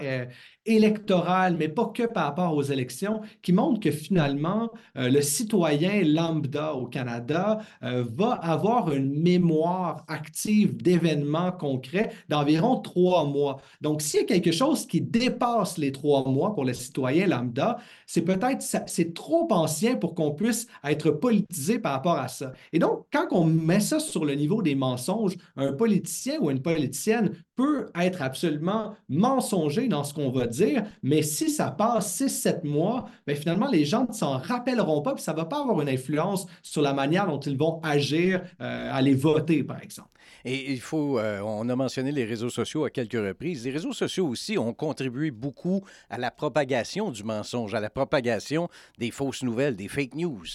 électorale, 0.67 1.57
mais 1.59 1.69
pas 1.69 1.87
que 1.87 2.05
par 2.05 2.25
rapport 2.25 2.55
aux 2.55 2.63
élections, 2.63 3.21
qui 3.43 3.53
montrent 3.53 3.81
que 3.81 3.91
finalement, 3.91 4.71
euh, 4.99 5.09
le 5.09 5.23
citoyen 5.23 6.03
lambda 6.05 6.75
au 6.75 6.87
Canada 6.87 7.61
euh, 7.83 8.05
va 8.17 8.33
avoir 8.33 8.93
une 8.93 9.21
mémoire 9.21 10.05
active 10.09 10.77
d'événements 10.77 11.53
concrets 11.53 12.11
d'environ 12.29 12.77
trois 12.81 13.25
mois. 13.25 13.61
Donc, 13.81 14.03
s'il 14.03 14.21
y 14.21 14.23
a 14.23 14.27
quelque 14.27 14.53
chose 14.53 14.87
qui 14.87 15.01
dépasse 15.01 15.79
les 15.79 15.93
trois 15.93 16.29
mois 16.29 16.55
pour 16.55 16.65
le 16.65 16.75
citoyen 16.75 17.27
lambda, 17.27 17.79
c'est 18.07 18.23
peut-être 18.23 18.63
c'est 18.87 19.15
trop 19.15 19.49
ancien 19.51 19.97
pour 19.97 20.15
qu'on 20.15 20.33
puisse 20.33 20.67
être 20.85 21.11
politisé 21.11 21.79
par 21.79 21.93
rapport 21.93 22.19
à 22.19 22.29
ça. 22.29 22.53
Et 22.73 22.79
donc, 22.79 23.07
quand 23.13 23.29
on 23.31 23.45
met 23.45 23.81
ça 23.81 24.01
sur 24.01 24.25
le 24.25 24.35
niveau 24.35 24.63
des 24.63 24.75
mensonges, 24.75 25.37
un 25.57 25.73
politicien 25.73 26.39
ou 26.41 26.51
une 26.51 26.63
politicienne 26.63 27.33
peut 27.57 27.87
être 27.95 28.23
absolument 28.23 28.95
mensonger 29.09 29.89
dans 29.89 30.05
ce 30.05 30.15
qu'on 30.15 30.31
va 30.31 30.47
dire, 30.51 30.85
mais 31.03 31.23
si 31.23 31.51
ça 31.51 31.71
passe 31.71 32.21
6-7 32.21 32.67
mois, 32.67 33.09
bien, 33.27 33.37
finalement, 33.37 33.71
les 33.71 33.85
gens 33.85 34.07
ne 34.09 34.13
s'en 34.13 34.39
rappelleront 34.39 35.03
pas, 35.03 35.15
puis 35.15 35.23
ça 35.23 35.33
ne 35.33 35.39
va 35.39 35.45
pas 35.45 35.61
avoir 35.61 35.81
une 35.81 35.89
influence 35.89 36.47
sur 36.63 36.83
la 36.83 36.93
manière 36.93 37.27
dont 37.27 37.41
ils 37.41 37.57
vont 37.57 37.81
agir, 37.83 38.43
euh, 38.61 38.91
aller 38.93 39.15
voter, 39.15 39.63
par 39.63 39.83
exemple. 39.83 40.11
Et 40.45 40.73
il 40.73 40.81
faut, 40.81 41.19
euh, 41.19 41.41
on 41.41 41.69
a 41.69 41.77
mentionné 41.77 42.13
les 42.13 42.25
réseaux 42.25 42.51
sociaux 42.51 42.85
à 42.85 42.91
quelques 42.91 43.13
reprises. 43.13 43.65
Les 43.65 43.71
réseaux 43.71 43.93
sociaux 43.93 44.27
aussi 44.27 44.59
ont 44.59 44.73
contribué 44.73 45.31
beaucoup 45.31 45.83
à 46.09 46.19
la 46.19 46.31
propagation 46.31 47.11
du 47.11 47.25
mensonge, 47.25 47.75
à 47.75 47.81
la 47.81 47.91
propagation 47.91 48.69
des 48.99 49.11
fausses 49.11 49.43
nouvelles, 49.43 49.77
des 49.77 49.89
fake 49.89 50.15
news. 50.15 50.47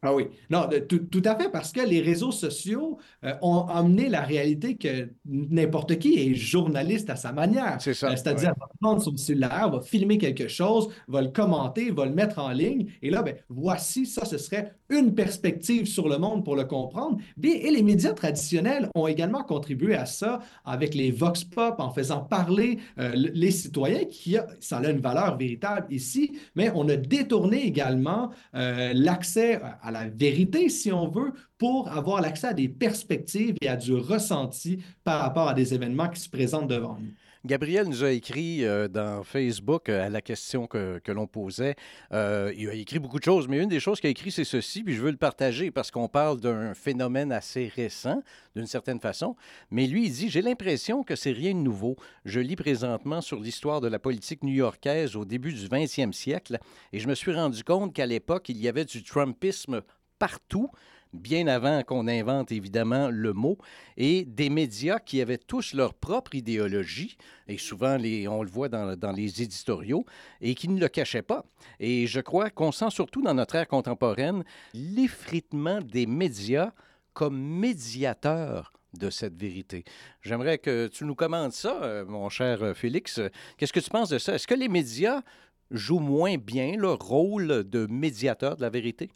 Ah 0.00 0.14
oui, 0.14 0.28
non, 0.48 0.68
tout, 0.88 1.22
à 1.24 1.34
fait, 1.34 1.50
parce 1.50 1.72
que 1.72 1.80
les 1.80 2.00
réseaux 2.00 2.30
sociaux 2.30 2.98
euh, 3.24 3.34
ont 3.42 3.66
amené 3.66 4.08
la 4.08 4.20
réalité 4.20 4.76
que 4.76 5.08
n'importe 5.26 5.98
qui 5.98 6.20
est 6.20 6.34
journaliste 6.36 7.10
à 7.10 7.16
sa 7.16 7.32
manière. 7.32 7.78
C'est 7.80 7.94
ça. 7.94 8.06
Euh, 8.06 8.10
c'est-à-dire, 8.10 8.54
va 8.60 8.68
prendre 8.80 9.02
son 9.02 9.16
cellulaire, 9.16 9.70
va 9.70 9.80
filmer 9.80 10.16
quelque 10.18 10.46
chose, 10.46 10.88
va 11.08 11.20
le 11.20 11.28
commenter, 11.28 11.90
va 11.90 12.06
le 12.06 12.12
mettre 12.12 12.38
en 12.38 12.50
ligne, 12.50 12.86
et 13.02 13.10
là, 13.10 13.22
ben, 13.22 13.34
voici, 13.48 14.06
ça, 14.06 14.24
ce 14.24 14.38
serait 14.38 14.72
une 14.88 15.16
perspective 15.16 15.86
sur 15.86 16.08
le 16.08 16.16
monde 16.18 16.44
pour 16.44 16.54
le 16.54 16.64
comprendre. 16.64 17.18
Et 17.42 17.68
les 17.68 17.82
médias 17.82 18.12
traditionnels 18.12 18.88
ont 18.94 19.08
également 19.08 19.42
contribué 19.42 19.96
à 19.96 20.06
ça 20.06 20.38
avec 20.64 20.94
les 20.94 21.10
vox 21.10 21.42
pop, 21.42 21.74
en 21.78 21.90
faisant 21.90 22.20
parler 22.20 22.78
euh, 23.00 23.10
les 23.14 23.50
citoyens, 23.50 24.04
qui 24.04 24.36
a, 24.36 24.46
ça 24.60 24.78
a 24.78 24.88
une 24.88 25.00
valeur 25.00 25.36
véritable 25.36 25.92
ici, 25.92 26.38
mais 26.54 26.70
on 26.72 26.88
a 26.88 26.94
détourné 26.94 27.66
également 27.66 28.30
l'accès 28.52 29.60
à 29.82 29.87
à 29.88 29.90
la 29.90 30.08
vérité, 30.08 30.68
si 30.68 30.92
on 30.92 31.08
veut, 31.08 31.32
pour 31.56 31.90
avoir 31.90 32.20
l'accès 32.20 32.48
à 32.48 32.54
des 32.54 32.68
perspectives 32.68 33.56
et 33.60 33.68
à 33.68 33.76
du 33.76 33.94
ressenti 33.94 34.82
par 35.02 35.20
rapport 35.20 35.48
à 35.48 35.54
des 35.54 35.74
événements 35.74 36.08
qui 36.08 36.20
se 36.20 36.28
présentent 36.28 36.68
devant 36.68 36.98
nous. 36.98 37.12
Gabriel 37.44 37.86
nous 37.86 38.02
a 38.02 38.10
écrit 38.10 38.64
euh, 38.64 38.88
dans 38.88 39.22
Facebook 39.22 39.88
euh, 39.88 40.06
à 40.06 40.08
la 40.08 40.20
question 40.20 40.66
que, 40.66 41.00
l'on 41.08 41.26
posait. 41.26 41.76
Euh, 42.12 42.52
il 42.56 42.68
a 42.68 42.74
écrit 42.74 42.98
beaucoup 42.98 43.18
de 43.18 43.24
choses, 43.24 43.46
mais 43.46 43.58
une 43.58 43.68
des 43.68 43.78
choses 43.78 44.00
qu'il 44.00 44.08
a 44.08 44.10
écrit, 44.10 44.32
c'est 44.32 44.44
ceci, 44.44 44.82
puis 44.82 44.94
je 44.94 45.02
veux 45.02 45.10
le 45.10 45.16
partager 45.16 45.70
parce 45.70 45.90
qu'on 45.90 46.08
parle 46.08 46.40
d'un 46.40 46.74
phénomène 46.74 47.30
assez 47.30 47.70
récent, 47.74 48.22
d'une 48.56 48.66
certaine 48.66 49.00
façon. 49.00 49.36
Mais 49.70 49.86
lui, 49.86 50.06
il 50.06 50.12
dit 50.12 50.28
J'ai 50.28 50.42
l'impression 50.42 51.04
que 51.04 51.14
c'est 51.14 51.32
rien 51.32 51.54
de 51.54 51.60
nouveau. 51.60 51.96
Je 52.24 52.40
lis 52.40 52.56
présentement 52.56 53.20
sur 53.20 53.38
l'histoire 53.38 53.80
de 53.80 53.88
la 53.88 54.00
politique 54.00 54.42
new-yorkaise 54.42 55.14
au 55.14 55.24
début 55.24 55.52
du 55.52 55.66
20e 55.66 56.12
siècle 56.12 56.58
et 56.92 56.98
je 56.98 57.08
me 57.08 57.14
suis 57.14 57.32
rendu 57.32 57.62
compte 57.62 57.94
qu'à 57.94 58.06
l'époque, 58.06 58.48
il 58.48 58.58
y 58.58 58.68
avait 58.68 58.84
du 58.84 59.02
Trumpisme 59.04 59.82
partout 60.18 60.70
bien 61.12 61.46
avant 61.46 61.82
qu'on 61.82 62.08
invente 62.08 62.52
évidemment 62.52 63.08
le 63.10 63.32
mot, 63.32 63.58
et 63.96 64.24
des 64.24 64.50
médias 64.50 64.98
qui 64.98 65.20
avaient 65.20 65.38
tous 65.38 65.74
leur 65.74 65.94
propre 65.94 66.34
idéologie, 66.34 67.16
et 67.46 67.58
souvent 67.58 67.96
les, 67.96 68.28
on 68.28 68.42
le 68.42 68.50
voit 68.50 68.68
dans, 68.68 68.96
dans 68.96 69.12
les 69.12 69.42
éditoriaux, 69.42 70.04
et 70.40 70.54
qui 70.54 70.68
ne 70.68 70.80
le 70.80 70.88
cachaient 70.88 71.22
pas. 71.22 71.44
Et 71.80 72.06
je 72.06 72.20
crois 72.20 72.50
qu'on 72.50 72.72
sent 72.72 72.90
surtout 72.90 73.22
dans 73.22 73.34
notre 73.34 73.54
ère 73.54 73.68
contemporaine 73.68 74.44
l'effritement 74.74 75.80
des 75.80 76.06
médias 76.06 76.72
comme 77.12 77.38
médiateurs 77.38 78.72
de 78.94 79.10
cette 79.10 79.36
vérité. 79.36 79.84
J'aimerais 80.22 80.58
que 80.58 80.88
tu 80.88 81.04
nous 81.04 81.14
commentes 81.14 81.52
ça, 81.52 81.82
euh, 81.82 82.04
mon 82.06 82.28
cher 82.28 82.62
euh, 82.62 82.74
Félix. 82.74 83.20
Qu'est-ce 83.56 83.72
que 83.72 83.80
tu 83.80 83.90
penses 83.90 84.08
de 84.08 84.18
ça? 84.18 84.34
Est-ce 84.34 84.46
que 84.46 84.54
les 84.54 84.68
médias 84.68 85.22
jouent 85.70 85.98
moins 85.98 86.36
bien 86.36 86.76
leur 86.76 86.98
rôle 86.98 87.68
de 87.68 87.86
médiateur 87.86 88.56
de 88.56 88.62
la 88.62 88.70
vérité? 88.70 89.10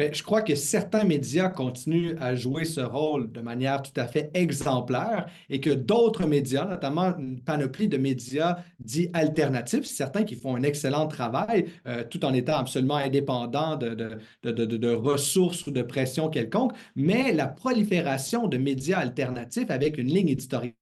Ben, 0.00 0.14
je 0.14 0.22
crois 0.22 0.40
que 0.40 0.54
certains 0.54 1.04
médias 1.04 1.50
continuent 1.50 2.16
à 2.20 2.34
jouer 2.34 2.64
ce 2.64 2.80
rôle 2.80 3.30
de 3.30 3.42
manière 3.42 3.82
tout 3.82 3.92
à 3.96 4.06
fait 4.06 4.30
exemplaire 4.32 5.26
et 5.50 5.60
que 5.60 5.68
d'autres 5.68 6.26
médias, 6.26 6.64
notamment 6.64 7.14
une 7.18 7.42
panoplie 7.42 7.86
de 7.86 7.98
médias 7.98 8.56
dits 8.78 9.10
alternatifs, 9.12 9.84
certains 9.84 10.24
qui 10.24 10.36
font 10.36 10.56
un 10.56 10.62
excellent 10.62 11.06
travail 11.06 11.66
euh, 11.86 12.02
tout 12.02 12.24
en 12.24 12.32
étant 12.32 12.56
absolument 12.56 12.96
indépendants 12.96 13.76
de, 13.76 14.94
ressources 14.94 15.66
ou 15.66 15.70
de 15.70 15.82
pression 15.82 16.30
quelconque, 16.30 16.72
mais 16.96 17.34
la 17.34 17.46
prolifération 17.46 18.48
de 18.48 18.56
médias 18.56 19.00
alternatifs 19.00 19.70
avec 19.70 19.98
une 19.98 20.08
ligne 20.08 20.30
éditoriale 20.30 20.72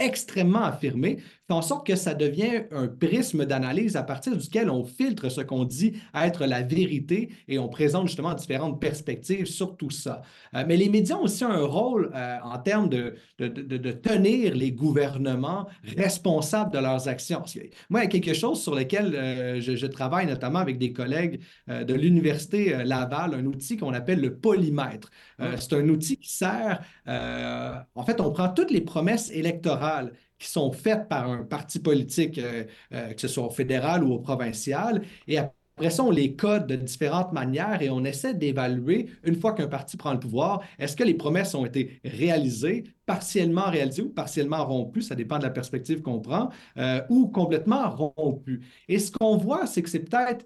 extrêmement 0.00 0.64
affirmé, 0.64 1.18
fait 1.50 1.54
en 1.54 1.62
sorte 1.62 1.86
que 1.86 1.96
ça 1.96 2.14
devient 2.14 2.62
un 2.70 2.86
prisme 2.86 3.44
d'analyse 3.44 3.96
à 3.96 4.04
partir 4.04 4.36
duquel 4.36 4.70
on 4.70 4.84
filtre 4.84 5.28
ce 5.28 5.40
qu'on 5.40 5.64
dit 5.64 5.94
être 6.14 6.46
la 6.46 6.62
vérité 6.62 7.30
et 7.48 7.58
on 7.58 7.68
présente 7.68 8.06
justement 8.06 8.34
différentes 8.34 8.80
perspectives 8.80 9.46
sur 9.46 9.76
tout 9.76 9.90
ça. 9.90 10.22
Euh, 10.54 10.64
mais 10.66 10.76
les 10.76 10.88
médias 10.88 11.16
ont 11.16 11.24
aussi 11.24 11.44
un 11.44 11.64
rôle 11.64 12.12
euh, 12.14 12.38
en 12.44 12.58
termes 12.58 12.88
de, 12.88 13.16
de, 13.38 13.48
de, 13.48 13.92
tenir 13.92 14.54
les 14.54 14.70
gouvernements 14.70 15.66
responsables 15.96 16.72
de 16.72 16.78
leurs 16.78 17.08
actions. 17.08 17.42
Moi, 17.88 18.00
il 18.00 18.04
y 18.04 18.06
a 18.06 18.08
quelque 18.08 18.34
chose 18.34 18.62
sur 18.62 18.74
lequel 18.74 19.14
euh, 19.14 19.60
je, 19.60 19.74
je, 19.74 19.86
travaille 19.86 20.26
notamment 20.26 20.60
avec 20.60 20.78
des 20.78 20.92
collègues 20.92 21.40
de 21.66 21.94
l'Université 21.94 22.84
Laval, 22.84 23.34
un 23.34 23.44
outil 23.44 23.76
qu'on 23.76 23.92
appelle 23.92 24.20
le 24.20 24.36
polymètre. 24.36 25.10
C'est 25.56 25.72
un 25.72 25.88
outil 25.88 26.16
qui 26.16 26.30
sert, 26.30 26.80
en 27.06 28.04
fait, 28.04 28.20
on 28.20 28.30
prend 28.30 28.50
toutes 28.50 28.70
les 28.70 28.80
promesses 28.80 29.30
électorales 29.30 30.12
qui 30.40 30.48
sont 30.48 30.72
faites 30.72 31.08
par 31.08 31.30
un 31.30 31.44
parti 31.44 31.78
politique, 31.78 32.38
euh, 32.38 32.64
euh, 32.92 33.12
que 33.12 33.20
ce 33.20 33.28
soit 33.28 33.46
au 33.46 33.50
fédéral 33.50 34.02
ou 34.02 34.12
au 34.14 34.18
provincial, 34.18 35.02
et 35.28 35.38
après 35.38 35.90
ça, 35.90 36.02
on 36.02 36.10
les 36.10 36.34
code 36.34 36.66
de 36.66 36.76
différentes 36.76 37.32
manières 37.32 37.80
et 37.80 37.88
on 37.88 38.04
essaie 38.04 38.34
d'évaluer, 38.34 39.08
une 39.24 39.40
fois 39.40 39.52
qu'un 39.54 39.66
parti 39.66 39.96
prend 39.96 40.12
le 40.12 40.18
pouvoir, 40.18 40.60
est-ce 40.78 40.96
que 40.96 41.04
les 41.04 41.14
promesses 41.14 41.54
ont 41.54 41.64
été 41.64 42.00
réalisées, 42.04 42.84
partiellement 43.06 43.70
réalisées 43.70 44.02
ou 44.02 44.10
partiellement 44.10 44.64
rompues, 44.66 45.02
ça 45.02 45.14
dépend 45.14 45.38
de 45.38 45.44
la 45.44 45.50
perspective 45.50 46.02
qu'on 46.02 46.20
prend, 46.20 46.50
euh, 46.76 47.00
ou 47.08 47.28
complètement 47.28 47.88
rompues. 47.90 48.60
Et 48.88 48.98
ce 48.98 49.10
qu'on 49.10 49.36
voit, 49.36 49.66
c'est 49.66 49.82
que 49.82 49.88
c'est 49.88 50.00
peut-être 50.00 50.44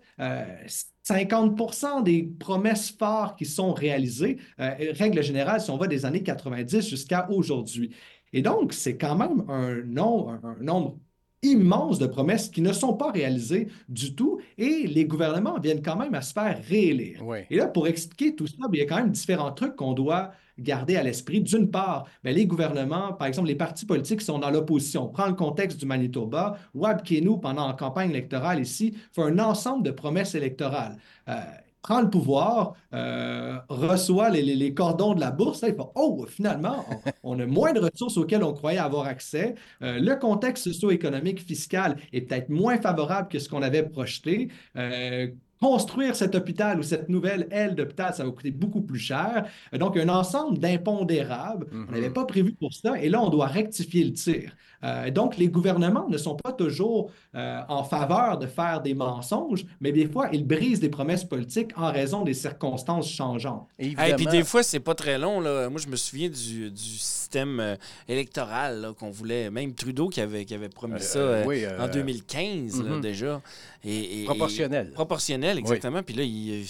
50 1.02 2.04
des 2.04 2.22
promesses 2.22 2.90
phares 2.90 3.36
qui 3.36 3.44
sont 3.44 3.72
réalisées, 3.74 4.38
règle 4.58 5.22
générale, 5.22 5.60
si 5.60 5.70
on 5.70 5.76
va 5.76 5.86
des 5.86 6.06
années 6.06 6.22
90 6.22 6.88
jusqu'à 6.88 7.28
aujourd'hui. 7.30 7.90
Et 8.34 8.42
donc, 8.42 8.72
c'est 8.72 8.98
quand 8.98 9.14
même 9.14 9.44
un, 9.48 9.82
nombre 9.84 10.98
immense 11.42 11.98
de 11.98 12.06
promesses 12.06 12.48
qui 12.48 12.62
ne 12.62 12.72
sont 12.72 12.94
pas 12.94 13.12
réalisées 13.12 13.68
du 13.88 14.14
tout 14.14 14.40
et 14.58 14.86
les 14.86 15.04
gouvernements 15.04 15.60
viennent 15.60 15.82
quand 15.82 15.96
même 15.96 16.14
à 16.14 16.22
se 16.22 16.32
faire 16.32 16.60
réélire. 16.68 17.22
Et 17.50 17.56
là, 17.56 17.68
pour 17.68 17.86
expliquer 17.86 18.34
tout 18.34 18.46
ça, 18.46 18.56
il 18.72 18.78
y 18.78 18.82
a 18.82 18.86
quand 18.86 18.96
même 18.96 19.10
différents 19.10 19.52
trucs 19.52 19.76
qu'on 19.76 19.92
doit 19.92 20.32
garder 20.58 20.96
à 20.96 21.02
l'esprit. 21.02 21.42
D'une 21.42 21.70
part, 21.70 22.06
les 22.24 22.46
gouvernements, 22.46 23.12
par 23.12 23.28
exemple, 23.28 23.48
les 23.48 23.54
partis 23.54 23.86
politiques 23.86 24.20
sont 24.20 24.38
dans 24.38 24.50
l'opposition. 24.50 25.08
Prends 25.08 25.26
le 25.26 25.34
contexte 25.34 25.78
du 25.78 25.86
Manitoba. 25.86 26.56
Wab 26.74 27.02
Kenu, 27.06 27.38
pendant 27.40 27.68
la 27.68 27.74
campagne 27.74 28.10
électorale 28.10 28.60
ici, 28.60 28.96
fait 29.12 29.22
un 29.22 29.38
ensemble 29.38 29.84
de 29.84 29.90
promesses 29.90 30.34
électorales. 30.34 30.96
Euh, 31.28 31.40
prend 31.84 32.00
le 32.00 32.08
pouvoir, 32.08 32.72
euh, 32.94 33.58
reçoit 33.68 34.30
les, 34.30 34.72
cordons 34.72 35.14
de 35.14 35.20
la 35.20 35.30
bourse, 35.30 35.60
là, 35.60 35.68
il 35.68 35.74
fait 35.74 35.82
Oh, 35.94 36.24
finalement, 36.26 36.86
on, 37.22 37.38
a 37.38 37.44
moins 37.44 37.74
de 37.74 37.80
ressources 37.80 38.16
auxquelles 38.16 38.42
on 38.42 38.54
croyait 38.54 38.78
avoir 38.78 39.06
accès. 39.06 39.54
Euh, 39.82 39.98
le 40.00 40.16
contexte 40.16 40.64
socio-économique 40.64 41.40
fiscal 41.40 41.96
est 42.14 42.22
peut-être 42.22 42.48
moins 42.48 42.78
favorable 42.80 43.28
que 43.28 43.38
ce 43.38 43.50
qu'on 43.50 43.60
avait 43.60 43.82
projeté. 43.82 44.48
Euh, 44.76 45.28
construire 45.60 46.16
cet 46.16 46.34
hôpital 46.34 46.78
ou 46.78 46.82
cette 46.82 47.08
nouvelle 47.08 47.48
aile 47.50 47.74
d'hôpital, 47.74 48.12
ça 48.14 48.24
va 48.24 48.30
coûter 48.30 48.50
beaucoup 48.50 48.82
plus 48.82 48.98
cher. 48.98 49.46
Donc, 49.72 49.96
un 49.96 50.08
ensemble 50.08 50.58
d'impondérables. 50.58 51.66
On 51.72 51.92
n'avait 51.92 52.08
mm-hmm. 52.08 52.12
pas 52.12 52.24
prévu 52.24 52.52
pour 52.52 52.72
ça. 52.72 52.98
Et 53.00 53.08
là, 53.08 53.22
on 53.22 53.28
doit 53.28 53.46
rectifier 53.46 54.04
le 54.04 54.12
tir. 54.12 54.56
Euh, 54.84 55.10
donc, 55.10 55.36
les 55.36 55.48
gouvernements 55.48 56.06
ne 56.08 56.18
sont 56.18 56.36
pas 56.36 56.52
toujours 56.52 57.10
euh, 57.34 57.60
en 57.68 57.84
faveur 57.84 58.38
de 58.38 58.46
faire 58.46 58.82
des 58.82 58.94
mensonges, 58.94 59.64
mais 59.80 59.92
des 59.92 60.06
fois, 60.06 60.28
ils 60.32 60.46
brisent 60.46 60.80
des 60.80 60.88
promesses 60.88 61.24
politiques 61.24 61.70
en 61.76 61.90
raison 61.90 62.22
des 62.22 62.34
circonstances 62.34 63.10
changeantes. 63.10 63.66
Et 63.78 63.94
puis 64.16 64.26
des 64.26 64.44
fois, 64.44 64.62
c'est 64.62 64.80
pas 64.80 64.94
très 64.94 65.18
long. 65.18 65.40
Là. 65.40 65.68
Moi, 65.70 65.80
je 65.80 65.88
me 65.88 65.96
souviens 65.96 66.28
du, 66.28 66.70
du 66.70 66.82
système 66.82 67.60
euh, 67.60 67.76
électoral 68.08 68.92
qu'on 68.98 69.10
voulait, 69.10 69.50
même 69.50 69.74
Trudeau 69.74 70.08
qui 70.08 70.20
avait, 70.20 70.44
qui 70.44 70.54
avait 70.54 70.68
promis 70.68 71.00
ça 71.00 71.42
en 71.78 71.88
2015 71.88 72.82
mm-hmm. 72.82 73.00
déjà. 73.00 73.40
Et, 73.86 74.24
proportionnel. 74.24 74.90
proportionnel, 74.92 75.58
exactement. 75.58 76.02
Puis 76.02 76.14
là, 76.14 76.22
il, 76.22 76.64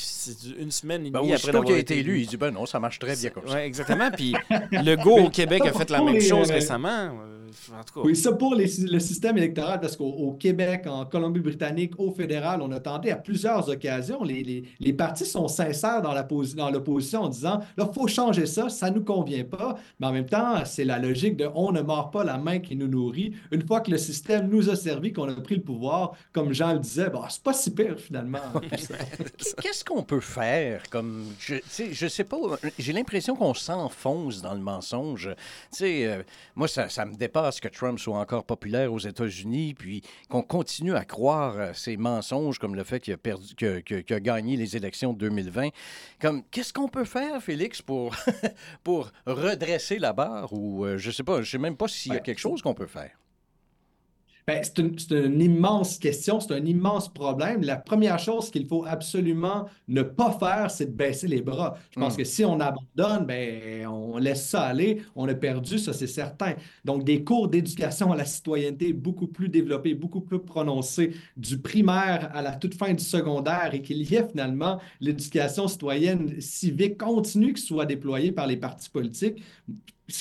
une 0.58 0.70
semaine 0.70 1.06
et 1.06 1.10
ben, 1.10 1.20
demie 1.20 1.32
après 1.32 1.52
d'avoir 1.52 1.64
qui 1.64 1.72
a 1.72 1.78
été 1.78 1.98
élu, 1.98 2.20
il 2.20 2.26
dit 2.26 2.36
ben 2.36 2.50
non, 2.50 2.66
ça 2.66 2.80
marche 2.80 2.98
très 2.98 3.14
bien 3.14 3.30
comme 3.30 3.46
ça. 3.46 3.54
Oui, 3.54 3.60
exactement. 3.60 4.10
Puis 4.10 4.34
le 4.72 4.96
go 4.96 5.18
au 5.18 5.30
Québec 5.30 5.62
a 5.64 5.72
fait 5.72 5.90
la 5.90 6.02
même 6.02 6.20
chose 6.20 6.50
récemment. 6.50 7.12
Oui, 8.04 8.14
ça 8.14 8.32
pour 8.32 8.54
le 8.54 8.66
système 8.66 9.38
électoral, 9.38 9.80
parce 9.80 9.96
qu'au 9.96 10.36
Québec, 10.38 10.82
en 10.86 11.06
Colombie-Britannique, 11.06 11.94
au 11.96 12.12
fédéral, 12.12 12.60
on 12.60 12.70
a 12.70 12.78
tenté 12.78 13.10
à 13.10 13.16
plusieurs 13.16 13.66
occasions. 13.70 14.22
Les, 14.22 14.62
les, 14.78 14.92
partis 14.92 15.24
sont 15.24 15.48
sincères 15.48 16.02
dans 16.02 16.12
l'opposition 16.70 17.22
en 17.22 17.28
disant 17.30 17.60
là, 17.78 17.88
il 17.88 17.94
faut 17.94 18.06
changer 18.06 18.44
ça, 18.44 18.68
ça 18.68 18.90
ne 18.90 18.96
nous 18.96 19.04
convient 19.04 19.44
pas. 19.44 19.78
Mais 19.98 20.06
en 20.06 20.12
même 20.12 20.26
temps, 20.26 20.66
c'est 20.66 20.84
la 20.84 20.98
logique 20.98 21.38
de 21.38 21.48
on 21.54 21.72
ne 21.72 21.80
mord 21.80 22.10
pas 22.10 22.24
la 22.24 22.36
main 22.36 22.58
qui 22.58 22.76
nous 22.76 22.88
nourrit. 22.88 23.32
Une 23.50 23.66
fois 23.66 23.80
que 23.80 23.90
le 23.90 23.96
système 23.96 24.50
nous 24.50 24.68
a 24.68 24.76
servi, 24.76 25.10
qu'on 25.10 25.30
a 25.30 25.40
pris 25.40 25.54
le 25.54 25.62
pouvoir, 25.62 26.12
comme 26.32 26.52
Jean 26.52 26.74
le 26.74 26.80
disait, 26.80 27.08
bon, 27.08 27.22
c'est 27.30 27.42
pas 27.42 27.54
si 27.54 27.70
pire 27.70 27.98
finalement. 27.98 28.38
Qu'est-ce 29.62 29.82
qu'on 29.82 30.02
peut 30.02 30.20
faire 30.20 30.82
comme. 30.90 31.24
Je, 31.38 31.54
je 31.90 32.06
sais 32.06 32.24
pas, 32.24 32.36
j'ai 32.78 32.92
l'impression 32.92 33.34
qu'on 33.34 33.54
s'enfonce 33.54 34.42
dans 34.42 34.52
le 34.52 34.60
mensonge. 34.60 35.30
Tu 35.72 35.78
sais, 35.78 36.06
euh, 36.06 36.22
moi, 36.54 36.68
ça, 36.68 36.90
ça 36.90 37.06
me 37.06 37.14
dépasse 37.14 37.60
que 37.60 37.68
Trump 37.68 37.93
soit 37.98 38.18
encore 38.18 38.44
populaire 38.44 38.92
aux 38.92 38.98
États-Unis, 38.98 39.74
puis 39.74 40.02
qu'on 40.28 40.42
continue 40.42 40.94
à 40.94 41.04
croire 41.04 41.58
euh, 41.58 41.72
ces 41.74 41.96
mensonges 41.96 42.58
comme 42.58 42.74
le 42.74 42.84
fait 42.84 43.00
qu'il 43.00 43.14
a, 43.14 43.16
perdu, 43.16 43.54
que, 43.54 44.14
a 44.14 44.20
gagné 44.20 44.56
les 44.56 44.76
élections 44.76 45.12
de 45.12 45.18
2020. 45.18 45.68
Comme, 46.20 46.42
qu'est-ce 46.50 46.72
qu'on 46.72 46.88
peut 46.88 47.04
faire, 47.04 47.42
Félix, 47.42 47.82
pour, 47.82 48.14
pour 48.84 49.10
redresser 49.26 49.98
la 49.98 50.12
barre? 50.12 50.52
Ou 50.52 50.84
euh, 50.84 50.98
je 50.98 51.10
sais 51.10 51.24
pas, 51.24 51.42
je 51.42 51.50
sais 51.50 51.58
même 51.58 51.76
pas 51.76 51.88
s'il 51.88 52.12
y 52.12 52.16
a 52.16 52.20
quelque 52.20 52.40
chose 52.40 52.62
qu'on 52.62 52.74
peut 52.74 52.86
faire. 52.86 53.12
Ben, 54.46 54.62
c'est 54.62 54.78
une, 54.78 55.40
immense 55.40 55.96
question, 55.98 56.38
c'est 56.38 56.52
un 56.52 56.64
immense 56.66 57.10
problème. 57.10 57.62
La 57.62 57.76
première 57.76 58.18
chose 58.18 58.50
qu'il 58.50 58.66
faut 58.66 58.84
absolument 58.84 59.66
ne 59.88 60.02
pas 60.02 60.32
faire, 60.32 60.70
c'est 60.70 60.86
de 60.86 60.92
baisser 60.92 61.26
les 61.26 61.40
bras. 61.40 61.78
Je 61.90 61.98
pense 61.98 62.14
hmm. 62.14 62.16
que 62.18 62.24
si 62.24 62.44
on 62.44 62.60
abandonne, 62.60 63.24
ben, 63.24 63.86
on 63.86 64.18
laisse 64.18 64.46
ça 64.46 64.64
aller, 64.64 65.00
on 65.16 65.26
a 65.28 65.34
perdu, 65.34 65.78
ça 65.78 65.94
c'est 65.94 66.06
certain. 66.06 66.54
Donc, 66.84 67.04
des 67.04 67.24
cours 67.24 67.48
d'éducation 67.48 68.12
à 68.12 68.16
la 68.16 68.26
citoyenneté 68.26 68.92
beaucoup 68.92 69.28
plus 69.28 69.48
développés, 69.48 69.94
beaucoup 69.94 70.20
plus 70.20 70.40
prononcés, 70.40 71.12
du 71.38 71.58
primaire 71.58 72.30
à 72.34 72.42
la 72.42 72.52
toute 72.52 72.74
fin 72.74 72.92
du 72.92 73.02
secondaire 73.02 73.70
et 73.72 73.80
qu'il 73.80 74.02
y 74.02 74.14
ait 74.14 74.28
finalement 74.28 74.78
l'éducation 75.00 75.68
citoyenne 75.68 76.38
civique 76.40 76.98
continue 76.98 77.54
qui 77.54 77.62
soit 77.62 77.86
déployée 77.86 78.30
par 78.30 78.46
les 78.46 78.58
partis 78.58 78.90
politiques 78.90 79.42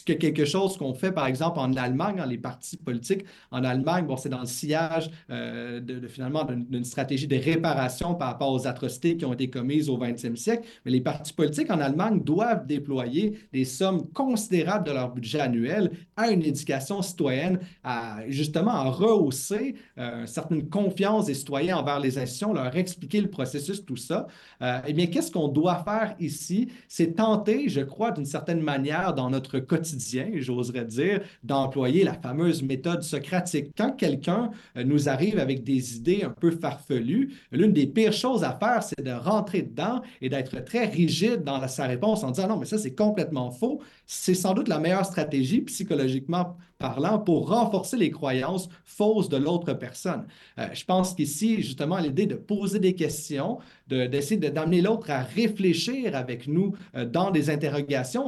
que 0.06 0.14
quelque 0.14 0.46
chose 0.46 0.78
qu'on 0.78 0.94
fait, 0.94 1.12
par 1.12 1.26
exemple, 1.28 1.60
en 1.60 1.74
Allemagne, 1.76 2.18
dans 2.18 2.26
les 2.26 2.38
partis 2.38 2.78
politiques. 2.78 3.26
En 3.52 3.64
Allemagne, 3.64 4.06
bon, 4.06 4.18
c'est 4.18 4.30
dans 4.30 4.40
le 4.40 4.46
sillage 4.46 5.10
euh, 5.30 5.80
de, 5.80 6.08
finalement 6.08 6.46
d'une 6.46 6.86
stratégie 6.86 7.28
de 7.28 7.36
réparation 7.36 8.16
par 8.16 8.30
rapport 8.30 8.52
aux 8.52 8.66
atrocités 8.68 9.18
qui 9.18 9.26
ont 9.26 9.34
été 9.34 9.50
commises 9.50 9.90
au 9.90 9.98
20e 9.98 10.36
siècle. 10.36 10.68
Mais 10.86 10.92
les 10.92 11.02
partis 11.02 11.34
politiques 11.34 11.70
en 11.70 11.80
Allemagne 11.80 12.22
doivent 12.24 12.66
déployer 12.66 13.40
des 13.52 13.66
sommes 13.66 14.08
considérables 14.12 14.86
de 14.86 14.92
leur 14.92 15.14
budget 15.14 15.42
annuel 15.42 15.92
à 16.16 16.30
une 16.30 16.44
éducation 16.44 17.02
citoyenne, 17.02 17.60
à 17.84 18.20
justement 18.30 18.72
à 18.72 18.90
rehausser 18.90 19.76
euh, 19.98 20.22
une 20.22 20.28
certaine 20.28 20.70
confiance 20.70 21.26
des 21.26 21.34
citoyens 21.34 21.78
envers 21.78 22.00
les 22.00 22.18
institutions, 22.18 22.54
leur 22.54 22.76
expliquer 22.76 23.22
le 23.22 23.30
processus, 23.30 23.84
tout 23.86 23.98
ça. 23.98 24.28
Euh, 24.62 24.80
eh 24.88 24.94
bien, 24.94 25.08
qu'est-ce 25.08 25.32
qu'on 25.32 25.50
doit 25.50 25.84
faire 25.84 26.16
ici? 26.20 26.70
C'est 26.88 27.16
tenter, 27.16 27.70
je 27.70 27.82
crois, 27.82 28.12
d'une 28.12 28.26
certaine 28.26 28.62
manière, 28.62 29.14
dans 29.14 29.30
notre 29.30 29.60
quotidien, 29.74 30.30
j'oserais 30.36 30.86
dire, 30.86 31.22
d'employer 31.44 32.04
la 32.04 32.14
fameuse 32.14 32.62
méthode 32.62 33.02
socratique. 33.02 33.72
Quand 33.76 33.92
quelqu'un 33.92 34.52
euh, 34.78 34.84
nous 34.84 35.10
arrive 35.10 35.40
avec 35.40 35.64
des 35.64 35.98
idées 35.98 36.24
un 36.24 36.30
peu 36.30 36.52
farfelues, 36.52 37.34
l'une 37.52 37.74
des 37.74 37.88
pires 37.88 38.14
choses 38.14 38.44
à 38.44 38.56
faire, 38.60 38.84
c'est 38.84 39.04
de 39.04 39.12
rentrer 39.12 39.64
dedans 39.64 40.02
et 40.22 40.30
d'être 40.30 40.64
très 40.64 40.86
rigide 40.86 41.44
dans 41.44 41.68
sa 41.68 41.88
réponse 41.88 42.24
en 42.24 42.32
disant 42.32 42.48
non, 42.50 42.58
mais 42.58 42.66
ça, 42.66 42.78
c'est 42.78 42.96
complètement 42.96 43.50
faux. 43.50 43.82
C'est 44.06 44.36
sans 44.36 44.54
doute 44.54 44.68
la 44.68 44.80
meilleure 44.80 45.06
stratégie 45.06 45.62
psychologiquement 45.62 46.58
parlant 46.84 47.18
pour 47.18 47.48
renforcer 47.48 47.96
les 47.96 48.12
croyances 48.12 48.68
fausses 48.84 49.30
de 49.30 49.38
l'autre 49.38 49.72
personne. 49.74 50.26
Euh, 50.60 50.68
je 50.74 50.84
pense 50.84 51.14
qu'ici, 51.14 51.62
justement, 51.62 51.98
l'idée 51.98 52.26
de 52.26 52.36
poser 52.36 52.80
des 52.80 52.94
questions, 52.94 53.60
d'essayer 53.88 54.38
de, 54.38 54.50
d'amener 54.50 54.82
l'autre 54.82 55.10
à 55.10 55.22
réfléchir 55.22 56.14
avec 56.14 56.46
nous 56.48 56.74
euh, 56.96 57.06
dans 57.06 57.32
des 57.32 57.50
interrogations, 57.50 58.26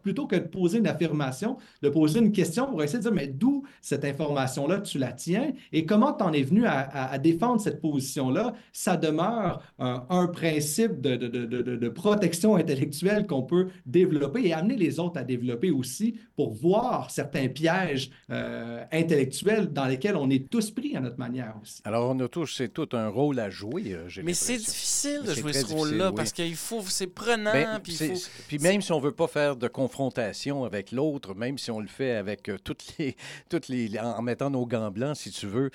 plutôt 0.00 0.28
que 0.28 0.36
de 0.36 0.46
poser 0.46 0.78
une 0.78 0.86
affirmation, 0.86 1.56
de 1.82 1.88
poser 1.88 2.20
une 2.20 2.30
question 2.30 2.66
pour 2.66 2.84
essayer 2.84 2.98
de 2.98 3.02
dire, 3.02 3.12
mais 3.12 3.26
d'où 3.26 3.64
cette 3.80 4.04
information-là 4.04 4.78
tu 4.78 4.98
la 4.98 5.12
tiens? 5.12 5.50
Et 5.72 5.84
comment 5.84 6.12
tu 6.12 6.22
en 6.22 6.32
es 6.32 6.42
venu 6.42 6.66
à, 6.66 7.18
défendre 7.18 7.60
cette 7.60 7.80
position-là, 7.80 8.52
ça 8.72 8.96
demeure 8.96 9.60
un 9.78 10.26
principe 10.28 11.00
de, 11.00 11.16
de 11.16 11.88
protection 11.88 12.54
intellectuelle 12.54 13.26
qu'on 13.26 13.42
peut 13.42 13.68
développer 13.86 14.46
et 14.46 14.52
amener 14.52 14.76
les 14.76 15.00
autres 15.00 15.07
à 15.16 15.24
développer 15.24 15.70
aussi 15.70 16.18
pour 16.36 16.52
voir 16.52 17.10
certains 17.10 17.48
pièges 17.48 18.10
euh, 18.30 18.84
intellectuels 18.92 19.72
dans 19.72 19.86
lesquels 19.86 20.16
on 20.16 20.30
est 20.30 20.48
tous 20.48 20.70
pris 20.70 20.96
à 20.96 21.00
notre 21.00 21.18
manière 21.18 21.54
aussi. 21.62 21.80
Alors, 21.84 22.10
on 22.10 22.18
a 22.20 22.28
tous, 22.28 22.46
c'est 22.46 22.68
tout 22.68 22.88
un 22.92 23.08
rôle 23.08 23.38
à 23.40 23.50
jouer. 23.50 23.92
Euh, 23.94 24.08
Mais 24.22 24.34
c'est 24.34 24.56
difficile 24.56 25.22
de 25.24 25.34
jouer 25.34 25.52
ce 25.52 25.66
rôle-là 25.66 26.12
parce 26.12 26.32
qu'il 26.32 26.56
faut, 26.56 26.82
c'est 26.82 27.06
prenant. 27.06 27.52
Ben, 27.52 27.80
puis, 27.80 28.58
même 28.58 28.82
si 28.82 28.92
on 28.92 29.00
veut 29.00 29.12
pas 29.12 29.28
faire 29.28 29.56
de 29.56 29.68
confrontation 29.68 30.64
avec 30.64 30.92
l'autre, 30.92 31.34
même 31.34 31.58
si 31.58 31.70
on 31.70 31.80
le 31.80 31.86
fait 31.86 32.12
avec 32.12 32.48
euh, 32.48 32.58
toutes 32.62 32.84
les, 32.98 33.16
toutes 33.48 33.68
les, 33.68 33.98
en 33.98 34.22
mettant 34.22 34.50
nos 34.50 34.66
gants 34.66 34.90
blancs, 34.90 35.16
si 35.16 35.30
tu 35.30 35.46
veux. 35.46 35.70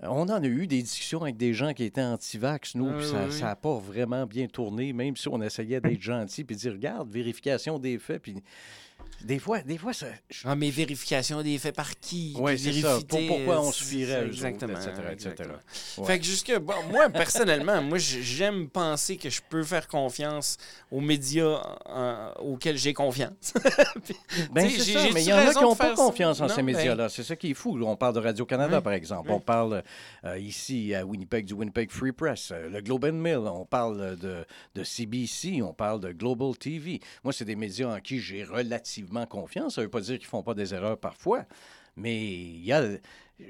On 0.00 0.28
en 0.28 0.42
a 0.42 0.46
eu 0.46 0.68
des 0.68 0.80
discussions 0.80 1.22
avec 1.22 1.36
des 1.36 1.54
gens 1.54 1.74
qui 1.74 1.82
étaient 1.82 2.02
anti-vax, 2.02 2.76
nous, 2.76 2.92
puis 2.92 3.06
ça 3.06 3.46
n'a 3.46 3.56
pas 3.56 3.78
vraiment 3.78 4.26
bien 4.26 4.46
tourné, 4.46 4.92
même 4.92 5.16
si 5.16 5.28
on 5.28 5.42
essayait 5.42 5.80
d'être 5.80 6.00
gentil, 6.00 6.44
puis 6.44 6.54
dire, 6.54 6.72
regarde, 6.72 7.10
vérification 7.10 7.78
des 7.80 7.98
faits, 7.98 8.22
puis 8.22 8.36
des 9.24 9.38
fois, 9.38 9.60
des 9.62 9.78
fois, 9.78 9.92
ça. 9.92 10.06
Ah, 10.44 10.54
mais 10.54 10.70
vérification 10.70 11.42
des 11.42 11.58
faits 11.58 11.74
par 11.74 11.98
qui? 11.98 12.34
Oui, 12.38 12.56
c'est 12.58 12.72
ça. 12.72 12.98
pourquoi 13.08 13.60
on 13.60 13.72
suffirait 13.72 14.26
Exactement. 14.26 14.78
etc., 15.10 15.34
Fait 16.04 16.18
que 16.18 16.24
jusque, 16.24 16.52
moi, 16.90 17.08
personnellement, 17.10 17.82
moi, 17.82 17.98
j'aime 17.98 18.68
penser 18.68 19.16
que 19.16 19.28
je 19.28 19.40
peux 19.48 19.64
faire 19.64 19.88
confiance 19.88 20.56
aux 20.90 21.00
médias 21.00 21.60
auxquels 22.38 22.76
j'ai 22.76 22.94
confiance. 22.94 23.54
ben, 24.52 24.68
c'est 24.70 24.92
ça, 24.92 25.00
mais 25.12 25.22
il 25.22 25.28
y 25.28 25.32
en 25.32 25.38
a 25.38 25.52
qui 25.52 25.62
n'ont 25.62 25.74
pas 25.74 25.94
confiance 25.94 26.40
en 26.40 26.48
ces 26.48 26.56
ben 26.56 26.66
médias-là. 26.66 27.08
C'est 27.08 27.24
ça 27.24 27.34
qui 27.34 27.50
est 27.50 27.54
fou. 27.54 27.78
On 27.82 27.96
parle 27.96 28.14
de 28.14 28.20
Radio-Canada, 28.20 28.80
par 28.80 28.92
exemple. 28.92 29.30
On 29.32 29.40
parle 29.40 29.82
euh, 30.24 30.38
ici 30.38 30.94
à 30.94 31.04
Winnipeg 31.04 31.44
du 31.44 31.54
Winnipeg 31.54 31.90
Free 31.90 32.12
Press, 32.12 32.50
euh, 32.52 32.68
le 32.68 32.80
Globe 32.80 33.04
and 33.04 33.14
Mail. 33.14 33.38
On 33.38 33.64
parle 33.64 34.16
de, 34.16 34.44
de 34.74 34.84
CBC, 34.84 35.60
on 35.62 35.72
parle 35.72 36.00
de 36.00 36.12
Global 36.12 36.56
TV. 36.56 37.00
Moi, 37.24 37.32
c'est 37.32 37.44
des 37.44 37.56
médias 37.56 37.96
en 37.96 38.00
qui 38.00 38.20
j'ai 38.20 38.44
relativement 38.44 39.07
confiance. 39.26 39.74
Ça 39.74 39.80
ne 39.80 39.86
veut 39.86 39.90
pas 39.90 40.00
dire 40.00 40.18
qu'ils 40.18 40.26
ne 40.26 40.30
font 40.30 40.42
pas 40.42 40.54
des 40.54 40.74
erreurs 40.74 40.98
parfois, 40.98 41.44
mais 41.96 42.62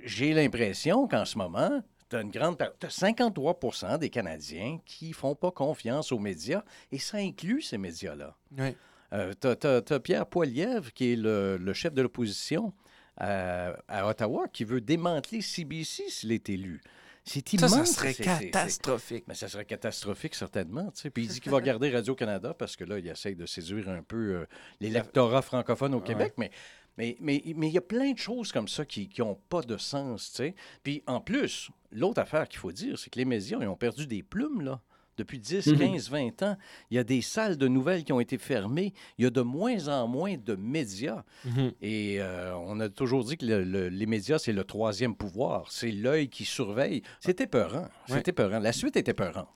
j'ai 0.04 0.34
l'impression 0.34 1.06
qu'en 1.06 1.24
ce 1.24 1.38
moment, 1.38 1.82
tu 2.08 2.16
as 2.16 2.22
une 2.22 2.30
grande 2.30 2.56
53% 2.56 3.98
des 3.98 4.10
Canadiens 4.10 4.78
qui 4.84 5.08
ne 5.10 5.14
font 5.14 5.34
pas 5.34 5.50
confiance 5.50 6.12
aux 6.12 6.18
médias, 6.18 6.62
et 6.90 6.98
ça 6.98 7.18
inclut 7.18 7.62
ces 7.62 7.78
médias-là. 7.78 8.36
Oui. 8.58 8.74
Euh, 9.12 9.32
tu 9.40 9.66
as, 9.66 10.00
Pierre 10.00 10.26
Poilievre, 10.26 10.92
qui 10.92 11.12
est 11.12 11.16
le, 11.16 11.72
chef 11.72 11.94
de 11.94 12.02
l'opposition 12.02 12.72
à, 13.16 14.06
Ottawa, 14.06 14.48
qui 14.48 14.64
veut 14.64 14.80
démanteler 14.80 15.40
CBC 15.40 16.04
s'il 16.08 16.32
est 16.32 16.48
élu. 16.48 16.82
C'est 17.28 17.52
immense. 17.52 17.70
Ça, 17.70 17.84
ça 17.84 17.92
serait 17.92 18.14
catastrophique. 18.14 19.24
Mais 19.28 19.34
ça 19.34 19.48
serait 19.48 19.64
catastrophique, 19.64 20.34
certainement. 20.34 20.90
Puis 21.12 21.24
il 21.24 21.28
dit 21.28 21.40
qu'il 21.40 21.52
va 21.52 21.60
garder 21.60 21.90
Radio-Canada 21.90 22.54
parce 22.54 22.74
que 22.74 22.84
là, 22.84 22.98
il 22.98 23.06
essaye 23.06 23.36
de 23.36 23.44
séduire 23.44 23.88
un 23.90 24.02
peu 24.02 24.16
euh, 24.16 24.46
l'électorat 24.80 25.42
francophone 25.42 25.94
au 25.94 26.00
Québec. 26.00 26.34
Mais 26.38 26.50
mais 26.96 27.16
mais, 27.20 27.42
mais 27.54 27.68
il 27.68 27.74
y 27.74 27.78
a 27.78 27.82
plein 27.82 28.12
de 28.12 28.18
choses 28.18 28.50
comme 28.50 28.66
ça 28.66 28.84
qui 28.84 29.10
n'ont 29.18 29.38
pas 29.48 29.60
de 29.60 29.76
sens. 29.76 30.30
sais. 30.34 30.54
Puis 30.82 31.02
en 31.06 31.20
plus, 31.20 31.70
l'autre 31.92 32.20
affaire 32.20 32.48
qu'il 32.48 32.58
faut 32.58 32.72
dire, 32.72 32.98
c'est 32.98 33.10
que 33.10 33.18
les 33.18 33.24
médias 33.24 33.58
ils 33.60 33.68
ont 33.68 33.76
perdu 33.76 34.06
des 34.06 34.22
plumes. 34.22 34.62
là. 34.62 34.80
Depuis 35.18 35.40
10, 35.40 35.74
15, 35.76 36.10
20 36.10 36.42
ans, 36.44 36.56
il 36.90 36.96
y 36.96 36.98
a 36.98 37.04
des 37.04 37.20
salles 37.20 37.58
de 37.58 37.66
nouvelles 37.66 38.04
qui 38.04 38.12
ont 38.12 38.20
été 38.20 38.38
fermées. 38.38 38.94
Il 39.18 39.24
y 39.24 39.26
a 39.26 39.30
de 39.30 39.42
moins 39.42 39.88
en 39.88 40.06
moins 40.06 40.36
de 40.36 40.54
médias. 40.54 41.24
Mhm. 41.44 41.72
Et 41.82 42.20
euh, 42.20 42.54
on 42.56 42.78
a 42.78 42.88
toujours 42.88 43.24
dit 43.24 43.36
que 43.36 43.44
les 43.44 44.06
médias, 44.06 44.38
c'est 44.38 44.52
le 44.52 44.64
troisième 44.64 45.16
pouvoir. 45.16 45.70
C'est 45.70 45.90
l'œil 45.90 46.28
qui 46.28 46.44
surveille. 46.44 47.02
C'était 47.20 47.48
peurant. 47.48 47.88
C'était 48.06 48.32
peurant. 48.32 48.60
La 48.60 48.72
suite 48.72 48.96
était 48.96 49.14
peurante. 49.14 49.48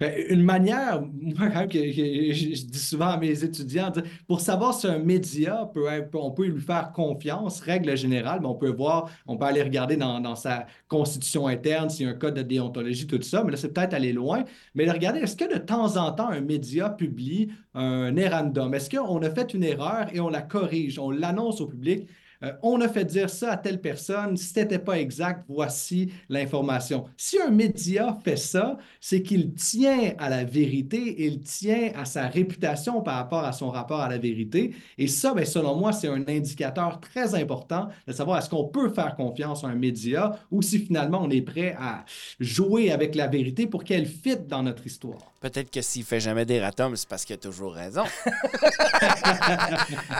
Ben, 0.00 0.14
une 0.30 0.42
manière, 0.42 1.02
moi, 1.02 1.66
que, 1.66 1.78
je, 1.78 2.64
dis 2.64 2.78
souvent 2.78 3.08
à 3.08 3.16
mes 3.18 3.44
étudiants, 3.44 3.92
pour 4.26 4.40
savoir 4.40 4.72
si 4.72 4.86
un 4.86 4.98
média 4.98 5.70
peut 5.74 5.86
on 6.14 6.30
peut 6.30 6.46
lui 6.46 6.60
faire 6.62 6.92
confiance, 6.92 7.60
règle 7.60 7.94
générale, 7.98 8.40
mais 8.40 8.46
on 8.46 8.54
peut 8.54 8.70
voir, 8.70 9.10
on 9.26 9.36
peut 9.36 9.44
aller 9.44 9.62
regarder 9.62 9.98
dans, 9.98 10.34
sa 10.36 10.66
constitution 10.88 11.46
interne 11.48 11.90
s'il 11.90 12.06
y 12.06 12.08
a 12.08 12.12
un 12.12 12.16
code 12.16 12.32
de 12.32 12.42
déontologie, 12.42 13.06
tout 13.06 13.20
ça, 13.20 13.44
mais 13.44 13.50
là, 13.50 13.58
c'est 13.58 13.74
peut-être 13.74 13.92
aller 13.92 14.14
loin. 14.14 14.44
Mais 14.74 14.86
de 14.86 14.90
regarder, 14.90 15.20
est-ce 15.20 15.36
que 15.36 15.52
de 15.52 15.58
temps 15.58 15.98
en 15.98 16.12
temps, 16.12 16.30
un 16.30 16.40
média 16.40 16.88
publie 16.88 17.50
un 17.74 18.16
errandum? 18.16 18.72
Est-ce 18.72 18.88
qu'on 18.88 19.20
a 19.20 19.30
fait 19.30 19.52
une 19.52 19.64
erreur 19.64 20.06
et 20.14 20.20
on 20.20 20.30
la 20.30 20.40
corrige, 20.40 20.98
on 20.98 21.10
l'annonce 21.10 21.60
au 21.60 21.66
public? 21.66 22.08
Euh, 22.42 22.52
on 22.62 22.80
a 22.80 22.88
fait 22.88 23.04
dire 23.04 23.28
ça 23.28 23.52
à 23.52 23.56
telle 23.56 23.80
personne, 23.80 24.36
si 24.36 24.46
ce 24.46 24.60
n'était 24.60 24.78
pas 24.78 24.98
exact, 24.98 25.44
voici 25.48 26.12
l'information. 26.28 27.04
Si 27.16 27.40
un 27.40 27.50
média 27.50 28.16
fait 28.24 28.36
ça, 28.36 28.78
c'est 29.00 29.22
qu'il 29.22 29.52
tient 29.54 30.12
à 30.18 30.30
la 30.30 30.44
vérité, 30.44 31.26
il 31.26 31.40
tient 31.40 31.92
à 31.94 32.04
sa 32.04 32.28
réputation 32.28 33.02
par 33.02 33.16
rapport 33.16 33.44
à 33.44 33.52
son 33.52 33.70
rapport 33.70 34.00
à 34.00 34.08
la 34.08 34.18
vérité. 34.18 34.74
Et 34.96 35.06
ça, 35.06 35.34
bien, 35.34 35.44
selon 35.44 35.76
moi, 35.76 35.92
c'est 35.92 36.08
un 36.08 36.24
indicateur 36.28 37.00
très 37.00 37.34
important 37.34 37.88
de 38.06 38.12
savoir 38.12 38.38
est-ce 38.38 38.48
qu'on 38.48 38.68
peut 38.68 38.88
faire 38.88 39.16
confiance 39.16 39.64
à 39.64 39.68
un 39.68 39.74
média 39.74 40.38
ou 40.50 40.62
si 40.62 40.78
finalement 40.78 41.22
on 41.22 41.30
est 41.30 41.42
prêt 41.42 41.76
à 41.78 42.04
jouer 42.38 42.90
avec 42.90 43.14
la 43.14 43.26
vérité 43.26 43.66
pour 43.66 43.84
qu'elle 43.84 44.06
fitte 44.06 44.46
dans 44.46 44.62
notre 44.62 44.86
histoire. 44.86 45.32
Peut-être 45.40 45.70
que 45.70 45.80
s'il 45.80 46.04
fait 46.04 46.20
jamais 46.20 46.44
des 46.44 46.60
ratums, 46.60 46.96
c'est 46.96 47.08
parce 47.08 47.24
qu'il 47.24 47.34
a 47.34 47.38
toujours 47.38 47.72
raison. 47.72 48.04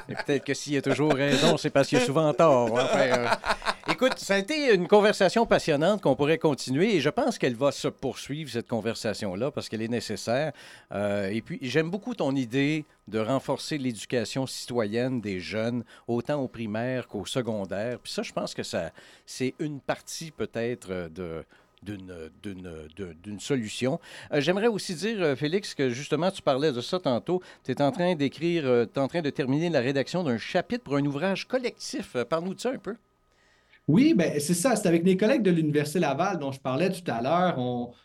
Peut-être 0.09 0.45
que 0.45 0.55
s'il 0.55 0.79
a 0.79 0.83
toujours 0.83 1.13
raison, 1.13 1.59
c'est 1.59 1.69
parce 1.69 1.89
qu'il 1.89 1.99
a 1.99 2.01
souvent 2.11 2.35
tort. 2.35 2.77
Euh, 2.77 3.29
écoute, 3.89 4.15
ça 4.17 4.35
a 4.35 4.39
été 4.39 4.75
une 4.75 4.89
conversation 4.89 5.47
passionnante 5.47 6.03
qu'on 6.03 6.17
pourrait 6.17 6.39
continuer 6.39 6.97
et 6.97 7.01
je 7.01 7.09
pense 7.09 7.39
qu'elle 7.39 7.55
va 7.55 7.71
se 7.71 7.87
poursuivre, 7.87 8.51
cette 8.51 8.67
conversation-là, 8.67 9.53
parce 9.53 9.69
qu'elle 9.69 9.83
est 9.83 9.87
nécessaire. 9.87 10.53
Euh, 10.91 11.29
et 11.29 11.41
puis, 11.41 11.61
j'aime 11.63 11.89
beaucoup 11.89 12.17
ton 12.17 12.35
idée 12.35 12.85
de 13.07 13.21
renforcer 13.21 13.79
l'éducation 13.79 14.45
citoyenne 14.49 15.21
des 15.21 15.39
jeunes, 15.39 15.85
autant 16.09 16.41
au 16.43 16.49
primaire 16.49 17.07
qu'au 17.07 17.27
secondaire. 17.27 18.01
Puis 18.01 18.13
ça, 18.13 18.23
je 18.23 18.33
pense 18.33 18.55
que 18.55 18.65
ça, 18.65 18.91
c'est 19.25 19.55
une 19.61 19.79
partie 19.79 20.33
peut-être 20.33 21.09
de 21.15 21.45
d'une 21.83 23.41
solution. 23.41 24.01
Euh, 24.33 24.41
j'aimerais 24.41 24.67
aussi 24.67 24.95
dire, 24.95 25.23
euh, 25.23 25.37
Félix, 25.37 25.75
que 25.75 25.91
justement, 25.91 26.31
tu 26.31 26.43
parlais 26.43 26.73
de 26.73 26.81
ça 26.81 26.99
tantôt. 26.99 27.43
Tu 27.65 27.73
es 27.73 27.83
en 27.83 27.91
train 27.91 28.15
d'écrire, 28.15 28.67
euh, 28.67 28.85
tu 28.85 28.99
es 28.99 29.03
en 29.03 29.09
train 29.09 29.23
de 29.23 29.31
terminer 29.31 29.71
la 29.71 29.81
rédaction 29.81 30.23
d'un 30.23 30.39
chapitre 30.39 30.85
pour 30.85 30.97
un 30.97 31.05
ouvrage 31.05 31.47
collectif. 31.47 32.17
Parle-nous 32.29 32.55
de 32.55 32.61
ça 32.61 32.71
un 32.71 32.79
peu. 32.79 32.97
Oui, 33.89 34.15
ben, 34.15 34.39
c'est 34.39 34.55
ça. 34.55 34.77
C'est 34.77 34.87
avec 34.87 35.05
mes 35.05 35.17
collègues 35.17 35.43
de 35.43 35.51
l'Université 35.51 35.99
Laval 35.99 36.39
dont 36.39 36.53
je 36.53 36.61
parlais 36.61 36.91
tout 36.91 37.11
à 37.11 37.23
l'heure. 37.23 37.59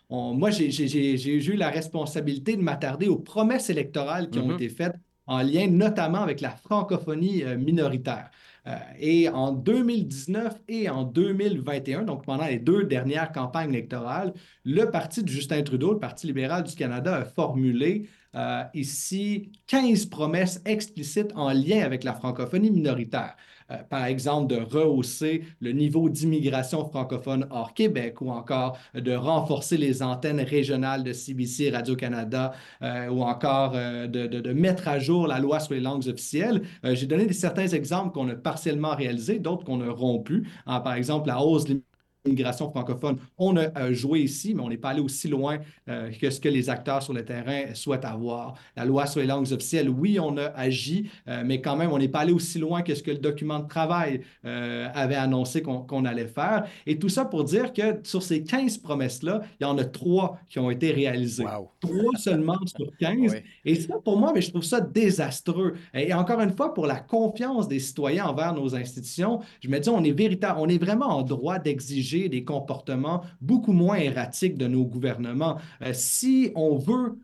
moi, 0.09 0.49
j'ai 0.49 1.45
eu 1.45 1.55
la 1.55 1.69
responsabilité 1.69 2.55
de 2.55 2.61
m'attarder 2.61 3.07
aux 3.07 3.19
promesses 3.19 3.69
électorales 3.69 4.29
qui 4.29 4.39
ont 4.39 4.49
mm-hmm. 4.49 4.55
été 4.55 4.69
faites 4.69 4.95
en 5.27 5.41
lien 5.41 5.67
notamment 5.67 6.21
avec 6.21 6.39
la 6.41 6.51
francophonie 6.51 7.43
minoritaire. 7.57 8.29
Euh, 8.67 8.77
et 8.99 9.29
en 9.29 9.51
2019 9.51 10.59
et 10.67 10.89
en 10.89 11.03
2021, 11.03 12.03
donc 12.03 12.25
pendant 12.25 12.47
les 12.47 12.57
deux 12.57 12.83
dernières 12.83 13.31
campagnes 13.31 13.69
électorales, 13.71 14.33
le 14.63 14.85
parti 14.85 15.23
de 15.23 15.29
Justin 15.29 15.61
Trudeau, 15.61 15.93
le 15.93 15.99
Parti 15.99 16.27
libéral 16.27 16.63
du 16.63 16.75
Canada, 16.75 17.15
a 17.15 17.25
formulé 17.25 18.09
euh, 18.35 18.63
ici 18.73 19.51
15 19.67 20.07
promesses 20.07 20.61
explicites 20.65 21.31
en 21.35 21.51
lien 21.53 21.83
avec 21.83 22.03
la 22.03 22.13
francophonie 22.13 22.71
minoritaire. 22.71 23.35
Euh, 23.71 23.77
par 23.89 24.05
exemple, 24.05 24.53
de 24.53 24.61
rehausser 24.61 25.43
le 25.59 25.71
niveau 25.71 26.09
d'immigration 26.09 26.85
francophone 26.85 27.47
hors 27.49 27.73
Québec 27.73 28.21
ou 28.21 28.29
encore 28.29 28.77
de 28.93 29.13
renforcer 29.13 29.77
les 29.77 30.03
antennes 30.03 30.39
régionales 30.41 31.03
de 31.03 31.13
CBC 31.13 31.71
Radio-Canada 31.71 32.53
euh, 32.81 33.07
ou 33.09 33.23
encore 33.23 33.73
euh, 33.75 34.07
de, 34.07 34.53
mettre 34.53 34.87
à 34.87 34.99
jour 34.99 35.27
la 35.27 35.39
loi 35.39 35.59
sur 35.59 35.73
les 35.73 35.79
langues 35.79 36.07
officielles. 36.07 36.61
J'ai 36.83 37.07
donné 37.07 37.31
certains 37.33 37.67
exemples 37.67 38.13
qu'on 38.13 38.29
a 38.29 38.35
partiellement 38.35 38.95
réalisés, 38.95 39.39
d'autres 39.39 39.65
qu'on 39.65 39.81
a 39.81 39.91
rompus. 39.91 40.47
par 40.65 40.93
exemple, 40.93 41.27
la 41.27 41.41
hausse 41.41 41.65
de 41.65 41.81
l'immigration 42.25 42.69
francophone. 42.69 43.17
On 43.37 43.55
a 43.57 43.77
euh, 43.77 43.93
joué 43.93 44.21
ici, 44.21 44.53
mais 44.53 44.61
on 44.61 44.69
n'est 44.69 44.77
pas 44.77 44.89
allé 44.89 45.01
aussi 45.01 45.27
loin 45.27 45.59
euh, 45.89 46.11
que 46.11 46.29
ce 46.29 46.39
que 46.39 46.49
les 46.49 46.69
acteurs 46.69 47.01
sur 47.01 47.13
le 47.13 47.23
terrain 47.23 47.73
souhaitent 47.73 48.05
avoir. 48.05 48.55
La 48.75 48.85
loi 48.85 49.05
sur 49.05 49.21
les 49.21 49.27
langues 49.27 49.51
officielles, 49.51 49.89
oui, 49.89 50.19
on 50.19 50.37
a 50.37 50.45
agi, 50.55 51.09
euh, 51.27 51.43
mais 51.45 51.61
quand 51.61 51.75
même, 51.75 51.91
on 51.91 51.97
n'est 51.97 52.09
pas 52.09 52.19
allé 52.19 52.33
aussi 52.33 52.59
loin 52.59 52.81
que 52.81 52.95
ce 52.95 53.03
que 53.03 53.11
le 53.11 53.17
document 53.17 53.59
de 53.59 53.67
travail 53.67 54.21
avait 54.43 55.15
annoncé 55.15 55.61
qu'on 55.61 56.05
allait 56.05 56.27
faire. 56.27 56.65
Et 56.85 56.97
tout 56.97 57.09
ça 57.09 57.25
pour 57.25 57.43
dire 57.43 57.73
que 57.73 57.99
sur 58.03 58.21
ces 58.23 58.43
15 58.43 58.77
promesses-là, 58.79 59.41
il 59.59 59.63
y 59.63 59.65
en 59.65 59.77
a 59.77 59.85
trois 59.85 60.39
qui 60.49 60.59
ont 60.59 60.69
été 60.69 60.91
réalisées. 60.91 61.45
Trois 61.79 62.17
seulement 62.17 62.57
sur 62.65 62.87
15. 62.99 63.35
Et 63.65 63.75
ça, 63.75 63.95
pour 64.03 64.17
moi, 64.17 64.31
mais 64.33 64.41
je 64.41 64.49
trouve 64.49 64.63
ça 64.63 64.81
désastreux. 64.81 65.73
Et 65.93 66.13
encore 66.13 66.39
une 66.41 66.55
fois, 66.55 66.73
pour 66.73 66.87
la 66.87 66.99
confiance 66.99 67.67
des 67.67 67.79
citoyens 67.79 68.25
envers 68.25 68.53
nos 68.53 68.75
institutions, 68.75 69.41
je 69.61 69.69
me 69.69 69.79
dis, 69.79 69.89
on 69.89 70.03
est 70.03 70.11
véritable, 70.11 70.59
on 70.59 70.67
est 70.67 70.81
vraiment 70.81 71.07
en 71.07 71.21
droit 71.21 71.59
d'exiger 71.59 72.14
des 72.29 72.43
comportements 72.43 73.21
beaucoup 73.41 73.73
moins 73.73 73.97
erratiques 73.97 74.57
de 74.57 74.67
nos 74.67 74.85
gouvernements. 74.85 75.57
Euh, 75.81 75.91
si 75.93 76.51
on 76.55 76.77
veut 76.77 77.17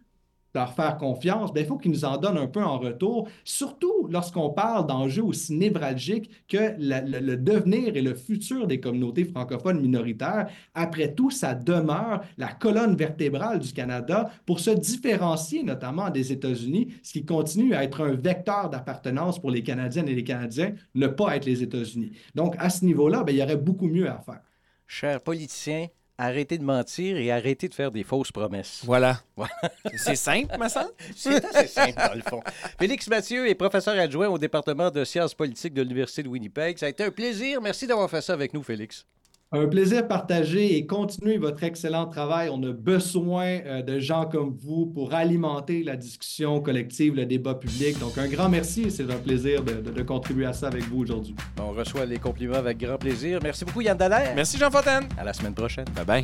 leur 0.54 0.73
faire 0.73 0.97
confiance, 0.97 1.54
ben, 1.54 1.62
il 1.62 1.65
faut 1.65 1.77
qu'ils 1.77 1.91
nous 1.91 2.06
en 2.06 2.17
donnent 2.17 2.38
un 2.38 2.47
peu 2.47 2.63
en 2.63 2.77
retour, 2.77 3.30
surtout 3.43 4.08
lorsqu'on 4.10 4.49
parle 4.49 4.88
d'enjeux 4.88 5.23
aussi 5.23 5.54
névralgiques 5.56 6.30
que 6.47 6.75
le, 6.77 7.36
devenir 7.36 7.95
et 7.95 8.01
le 8.01 8.13
futur 8.13 8.67
des 8.67 8.80
communautés 8.80 9.25
francophones 9.25 9.80
minoritaires. 9.80 10.49
Après 10.73 11.13
tout, 11.13 11.32
ça 11.32 11.56
demeure 11.56 12.21
la 12.38 12.47
colonne 12.47 12.95
vertébrale 12.95 13.60
du 13.60 13.71
Canada 13.71 14.30
pour 14.45 14.60
se 14.60 14.71
différencier 14.71 15.63
notamment 15.63 16.10
des 16.10 16.32
États-Unis, 16.32 16.93
ce 17.04 17.13
qui 17.13 17.25
continue 17.25 17.73
à 17.73 17.84
être 17.84 18.01
un 18.01 18.13
vecteur 18.13 18.69
d'appartenance 18.69 19.39
pour 19.39 19.51
les 19.51 19.63
Canadiennes 19.63 20.10
et 20.10 20.15
les 20.15 20.23
Canadiens, 20.23 20.73
ne 20.95 21.08
pas 21.08 21.36
être 21.36 21.45
les 21.45 21.63
États-Unis. 21.63 22.12
Donc, 22.36 22.56
à 22.60 22.69
ce 22.69 22.86
niveau-là, 22.86 23.23
ben, 23.23 23.34
il 23.34 23.39
y 23.39 23.43
aurait 23.43 23.58
beaucoup 23.58 23.88
mieux 23.88 24.10
à 24.10 24.19
faire 24.19 24.41
chers 24.91 25.21
politiciens, 25.21 25.88
arrêtez 26.17 26.58
de 26.58 26.63
mentir 26.63 27.15
et 27.15 27.32
arrêtez 27.32 27.69
de 27.69 27.73
faire 27.73 27.91
des 27.91 28.04
fausses 28.04 28.32
promesses. 28.32 28.82
Voilà. 28.84 29.21
C'est 29.95 30.17
simple, 30.17 30.56
ma 30.60 30.67
sœur? 30.67 30.91
C'est 31.15 31.43
assez 31.45 31.67
simple, 31.67 31.93
dans 31.95 32.13
le 32.13 32.21
fond. 32.21 32.41
Félix 32.77 33.08
Mathieu 33.08 33.47
est 33.47 33.56
professeur 33.56 33.97
adjoint 33.97 34.27
au 34.27 34.38
département 34.38 34.91
de 34.91 35.06
sciences 35.06 35.34
politiques 35.34 35.73
de 35.73 35.82
l'Université 35.82 36.23
de 36.23 36.27
Winnipeg. 36.27 36.77
Ça 36.77 36.88
a 36.88 36.89
été 36.89 37.06
un 37.06 37.12
plaisir. 37.12 37.62
Merci 37.62 37.88
d'avoir 37.88 38.10
fait 38.10 38.21
ça 38.21 38.34
avec 38.34 38.54
nous, 38.54 38.63
Félix. 38.63 39.06
Un 39.54 39.68
plaisir 39.68 40.08
partagé 40.08 40.78
et 40.78 40.86
continuez 40.86 41.38
votre 41.38 41.62
excellent 41.66 42.06
travail. 42.06 42.50
On 42.50 42.64
a 42.64 42.72
besoin 42.72 43.60
euh, 43.66 43.82
de 43.82 44.00
gens 44.00 44.26
comme 44.26 44.56
vous 44.58 44.86
pour 44.86 45.14
alimenter 45.14 45.84
la 45.84 45.98
discussion 45.98 46.62
collective, 46.62 47.16
le 47.16 47.26
débat 47.26 47.56
public. 47.56 48.00
Donc, 48.00 48.18
un 48.18 48.30
grand 48.30 48.48
merci. 48.48 48.90
C'est 48.90 49.12
un 49.12 49.18
plaisir 49.18 49.62
de, 49.62 50.02
contribuer 50.04 50.46
à 50.46 50.54
ça 50.54 50.68
avec 50.68 50.84
vous 50.84 51.00
aujourd'hui. 51.00 51.36
On 51.60 51.72
reçoit 51.72 52.06
les 52.06 52.18
compliments 52.18 52.56
avec 52.56 52.78
grand 52.78 52.98
plaisir. 52.98 53.40
Merci 53.44 53.66
beaucoup, 53.66 53.82
Yann 53.82 53.98
Dallaire. 53.98 54.34
Merci, 54.38 54.58
Jean 54.58 54.72
Fontaine. 54.72 55.10
À 55.18 55.26
la 55.26 55.34
semaine 55.34 55.54
prochaine. 55.54 55.86
Bye 55.96 56.06
bye. 56.06 56.24